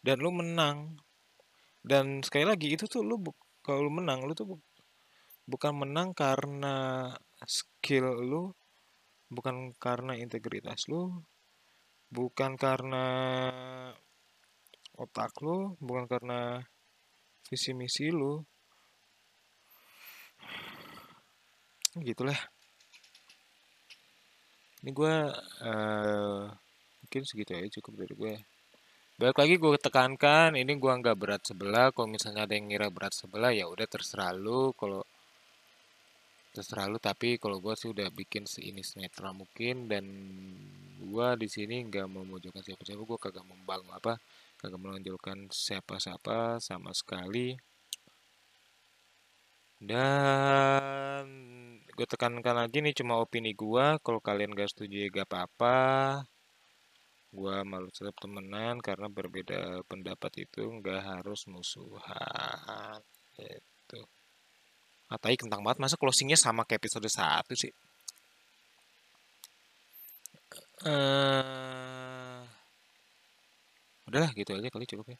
dan 0.00 0.22
lu 0.22 0.30
menang. 0.32 0.96
Dan 1.82 2.22
sekali 2.22 2.46
lagi 2.48 2.74
itu 2.74 2.86
tuh 2.86 3.02
lu 3.02 3.18
kalau 3.62 3.86
lu 3.86 3.92
menang 3.92 4.24
lu 4.26 4.32
tuh 4.32 4.58
bukan 5.46 5.72
menang 5.86 6.10
karena 6.16 7.10
skill 7.46 8.06
lu 8.22 8.42
bukan 9.26 9.74
karena 9.76 10.14
integritas 10.14 10.86
lu 10.86 11.10
bukan 12.12 12.54
karena 12.54 13.04
otak 14.96 15.34
lu 15.42 15.74
bukan 15.82 16.06
karena 16.06 16.62
visi 17.50 17.74
misi 17.74 18.08
lu 18.14 18.40
gitulah 21.96 22.38
ini 24.84 24.90
gue 24.92 25.14
uh, 25.66 26.44
mungkin 27.02 27.22
segitu 27.26 27.56
aja 27.56 27.68
cukup 27.80 28.04
dari 28.04 28.14
gue 28.14 28.34
Balik 29.16 29.40
lagi 29.40 29.56
gue 29.56 29.80
tekankan, 29.80 30.60
ini 30.60 30.76
gue 30.76 30.92
nggak 30.92 31.16
berat 31.16 31.40
sebelah. 31.40 31.88
Kalau 31.88 32.04
misalnya 32.04 32.44
ada 32.44 32.52
yang 32.52 32.68
ngira 32.68 32.92
berat 32.92 33.16
sebelah, 33.16 33.48
ya 33.48 33.64
udah 33.64 33.88
terserah 33.88 34.36
lu. 34.36 34.76
Kalau 34.76 35.00
terserah 36.56 36.88
lu, 36.88 36.96
tapi 36.96 37.36
kalau 37.42 37.60
gue 37.64 37.74
sih 37.76 37.88
udah 37.92 38.08
bikin 38.08 38.44
seini 38.48 38.80
netral 38.96 39.32
mungkin 39.36 39.74
dan 39.92 40.04
gue 41.10 41.28
di 41.42 41.48
sini 41.52 41.84
nggak 41.88 42.08
memojokkan 42.08 42.64
siapa-siapa. 42.64 43.02
Gue 43.04 43.18
kagak 43.20 43.44
membangun 43.44 43.92
apa, 43.92 44.16
kagak 44.60 44.80
menonjolkan 44.80 45.52
siapa-siapa 45.52 46.56
sama 46.64 46.90
sekali. 46.96 47.52
Dan 49.76 51.24
gue 51.92 52.06
tekankan 52.08 52.56
lagi 52.56 52.80
nih 52.80 52.96
cuma 52.96 53.20
opini 53.20 53.52
gue. 53.52 53.86
Kalau 54.00 54.20
kalian 54.24 54.56
gak 54.56 54.72
setuju 54.72 54.96
ya 55.04 55.08
gak 55.12 55.28
apa-apa 55.28 55.76
gua 57.36 57.68
malu 57.68 57.92
tetap 57.92 58.16
temenan 58.16 58.80
karena 58.80 59.12
berbeda 59.12 59.84
pendapat 59.84 60.48
itu 60.48 60.62
nggak 60.80 61.02
harus 61.10 61.44
musuhan 61.52 63.00
itu 63.36 63.75
Atai 65.06 65.38
kentang 65.38 65.62
banget. 65.62 65.78
Masa 65.82 65.96
closingnya 65.98 66.38
sama 66.38 66.66
kayak 66.66 66.82
episode 66.82 67.06
1 67.06 67.54
sih? 67.54 67.72
Uh, 70.86 72.44
udahlah 74.06 74.30
gitu 74.36 74.54
aja 74.54 74.68
kali 74.70 74.86
cukup 74.86 75.06
ya. 75.14 75.18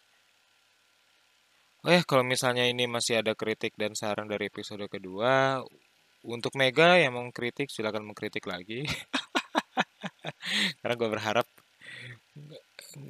Oh 1.86 1.92
ya, 1.94 2.02
kalau 2.02 2.26
misalnya 2.26 2.66
ini 2.66 2.90
masih 2.90 3.22
ada 3.22 3.38
kritik 3.38 3.78
dan 3.78 3.94
saran 3.94 4.26
dari 4.26 4.50
episode 4.50 4.82
kedua, 4.90 5.62
untuk 6.26 6.58
Mega 6.58 6.98
yang 6.98 7.14
mau 7.14 7.26
kritik 7.30 7.70
silahkan 7.70 8.02
mengkritik 8.02 8.42
lagi. 8.50 8.82
Karena 10.82 10.94
gue 10.98 11.08
berharap 11.08 11.46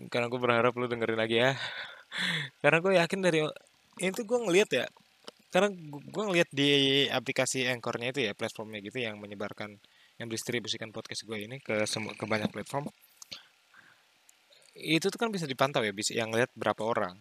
karena 0.07 0.27
gue 0.31 0.41
berharap 0.41 0.73
lu 0.79 0.87
dengerin 0.87 1.19
lagi 1.19 1.37
ya. 1.43 1.53
Karena 2.63 2.79
gue 2.79 2.93
yakin 3.01 3.21
dari 3.23 3.41
itu 4.03 4.21
gue 4.23 4.39
ngeliat 4.39 4.71
ya 4.71 4.87
karena 5.51 5.71
gue 6.03 6.25
ngeliat 6.27 6.51
di 6.51 7.07
aplikasi 7.07 7.71
Anchornya 7.71 8.11
itu 8.11 8.21
ya 8.27 8.33
platformnya 8.35 8.83
gitu 8.83 8.99
yang 8.99 9.17
menyebarkan 9.23 9.79
yang 10.19 10.29
distribusikan 10.29 10.91
podcast 10.91 11.23
gue 11.23 11.39
ini 11.39 11.63
ke 11.63 11.87
ke 11.89 12.25
banyak 12.27 12.51
platform. 12.51 12.91
Itu 14.77 15.09
tuh 15.09 15.17
kan 15.17 15.31
bisa 15.33 15.49
dipantau 15.49 15.81
ya 15.87 15.95
bisa 15.95 16.13
yang 16.13 16.35
lihat 16.35 16.51
berapa 16.53 16.83
orang. 16.83 17.17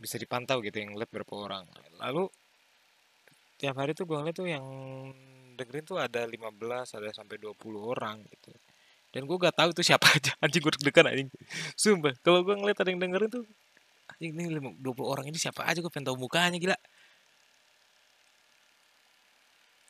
Bisa 0.00 0.16
dipantau 0.16 0.58
gitu 0.64 0.80
yang 0.80 0.96
lihat 0.96 1.12
berapa 1.12 1.34
orang. 1.36 1.64
Lalu 2.00 2.28
tiap 3.60 3.76
hari 3.76 3.92
tuh 3.92 4.08
gue 4.08 4.16
ngeliat 4.16 4.36
tuh 4.36 4.48
yang 4.48 4.64
dengerin 5.56 5.84
tuh 5.88 5.96
ada 5.96 6.28
15 6.28 6.36
ada 7.00 7.08
sampai 7.12 7.36
20 7.40 7.56
orang 7.80 8.20
gitu. 8.28 8.52
Dan 9.12 9.24
gue 9.24 9.36
gak 9.40 9.56
tahu 9.56 9.72
itu 9.72 9.82
siapa 9.86 10.08
aja 10.16 10.32
anjing 10.40 10.60
gue 10.60 10.72
deg-degan 10.80 11.06
anjing. 11.08 11.28
Sumpah 11.76 12.16
kalau 12.24 12.44
gue 12.44 12.54
ngeliat 12.56 12.80
ada 12.80 12.88
yang 12.92 13.00
dengerin 13.00 13.30
tuh 13.32 13.44
anjing 14.16 14.32
ini 14.32 14.60
20 14.80 14.80
orang 15.04 15.26
ini 15.28 15.36
siapa 15.36 15.68
aja? 15.68 15.84
Gue 15.84 15.92
pengen 15.92 16.12
tahu 16.12 16.18
mukanya 16.20 16.56
gila. 16.56 16.76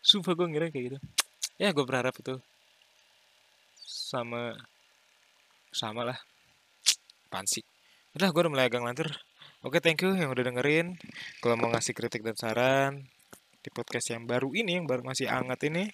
Sumpah 0.02 0.34
gue 0.34 0.46
ngira 0.50 0.66
kayak 0.70 0.84
gitu. 0.92 0.98
Ya 1.56 1.70
gue 1.70 1.84
berharap 1.86 2.14
itu 2.18 2.38
sama 3.86 4.54
sama 5.70 6.02
lah. 6.02 6.18
Apaan 7.30 7.46
sih? 7.46 7.62
Udah 8.18 8.30
gue 8.34 8.40
udah 8.42 8.52
mulai 8.52 8.66
agak 8.66 8.82
lantur 8.82 9.10
oke 9.66 9.82
thank 9.82 10.02
you 10.02 10.14
yang 10.14 10.30
udah 10.30 10.46
dengerin. 10.46 10.98
Kalau 11.42 11.54
mau 11.58 11.70
ngasih 11.70 11.94
kritik 11.94 12.22
dan 12.22 12.38
saran 12.38 13.06
di 13.66 13.70
podcast 13.74 14.14
yang 14.14 14.30
baru 14.30 14.54
ini 14.54 14.78
yang 14.78 14.86
baru 14.86 15.02
masih 15.02 15.26
hangat 15.26 15.58
ini 15.66 15.90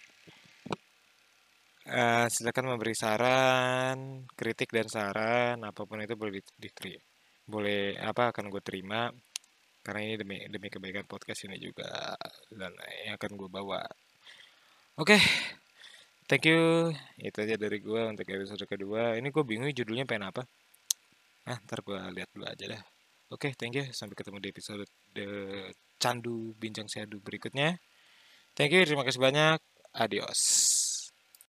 uh, 1.88 2.28
silakan 2.28 2.76
memberi 2.76 2.92
saran 2.92 4.28
kritik 4.36 4.68
dan 4.68 4.92
saran 4.92 5.56
apa 5.64 5.80
pun 5.88 6.04
itu 6.04 6.12
boleh 6.12 6.44
diterima 6.60 7.11
boleh 7.46 7.98
apa 7.98 8.30
akan 8.30 8.48
gue 8.48 8.62
terima 8.62 9.10
karena 9.82 10.00
ini 10.06 10.14
demi 10.14 10.36
demi 10.46 10.68
kebaikan 10.70 11.06
podcast 11.10 11.42
ini 11.50 11.58
juga 11.58 12.14
dan 12.54 12.70
yang 13.02 13.18
akan 13.18 13.32
gue 13.34 13.48
bawa. 13.50 13.82
Oke 14.94 15.18
okay. 15.18 15.20
thank 16.30 16.46
you. 16.46 16.94
Itu 17.18 17.42
aja 17.42 17.58
dari 17.58 17.82
gue 17.82 18.02
untuk 18.06 18.26
episode 18.30 18.62
kedua. 18.70 19.18
Ini 19.18 19.28
gue 19.34 19.42
bingung 19.42 19.70
judulnya 19.74 20.06
pengen 20.06 20.30
apa. 20.30 20.46
Nah 21.50 21.58
ntar 21.66 21.82
gue 21.82 21.98
lihat 22.14 22.30
dulu 22.30 22.46
aja 22.46 22.64
dah. 22.78 22.82
Oke 23.34 23.50
okay, 23.50 23.52
thank 23.58 23.74
you. 23.74 23.90
Sampai 23.90 24.14
ketemu 24.14 24.38
di 24.38 24.48
episode 24.54 24.86
the 25.10 25.26
candu 25.98 26.54
bincang 26.54 26.86
seadu 26.86 27.18
berikutnya. 27.18 27.74
Thank 28.54 28.78
you 28.78 28.86
terima 28.86 29.02
kasih 29.02 29.18
banyak. 29.18 29.58
Adios 29.92 30.81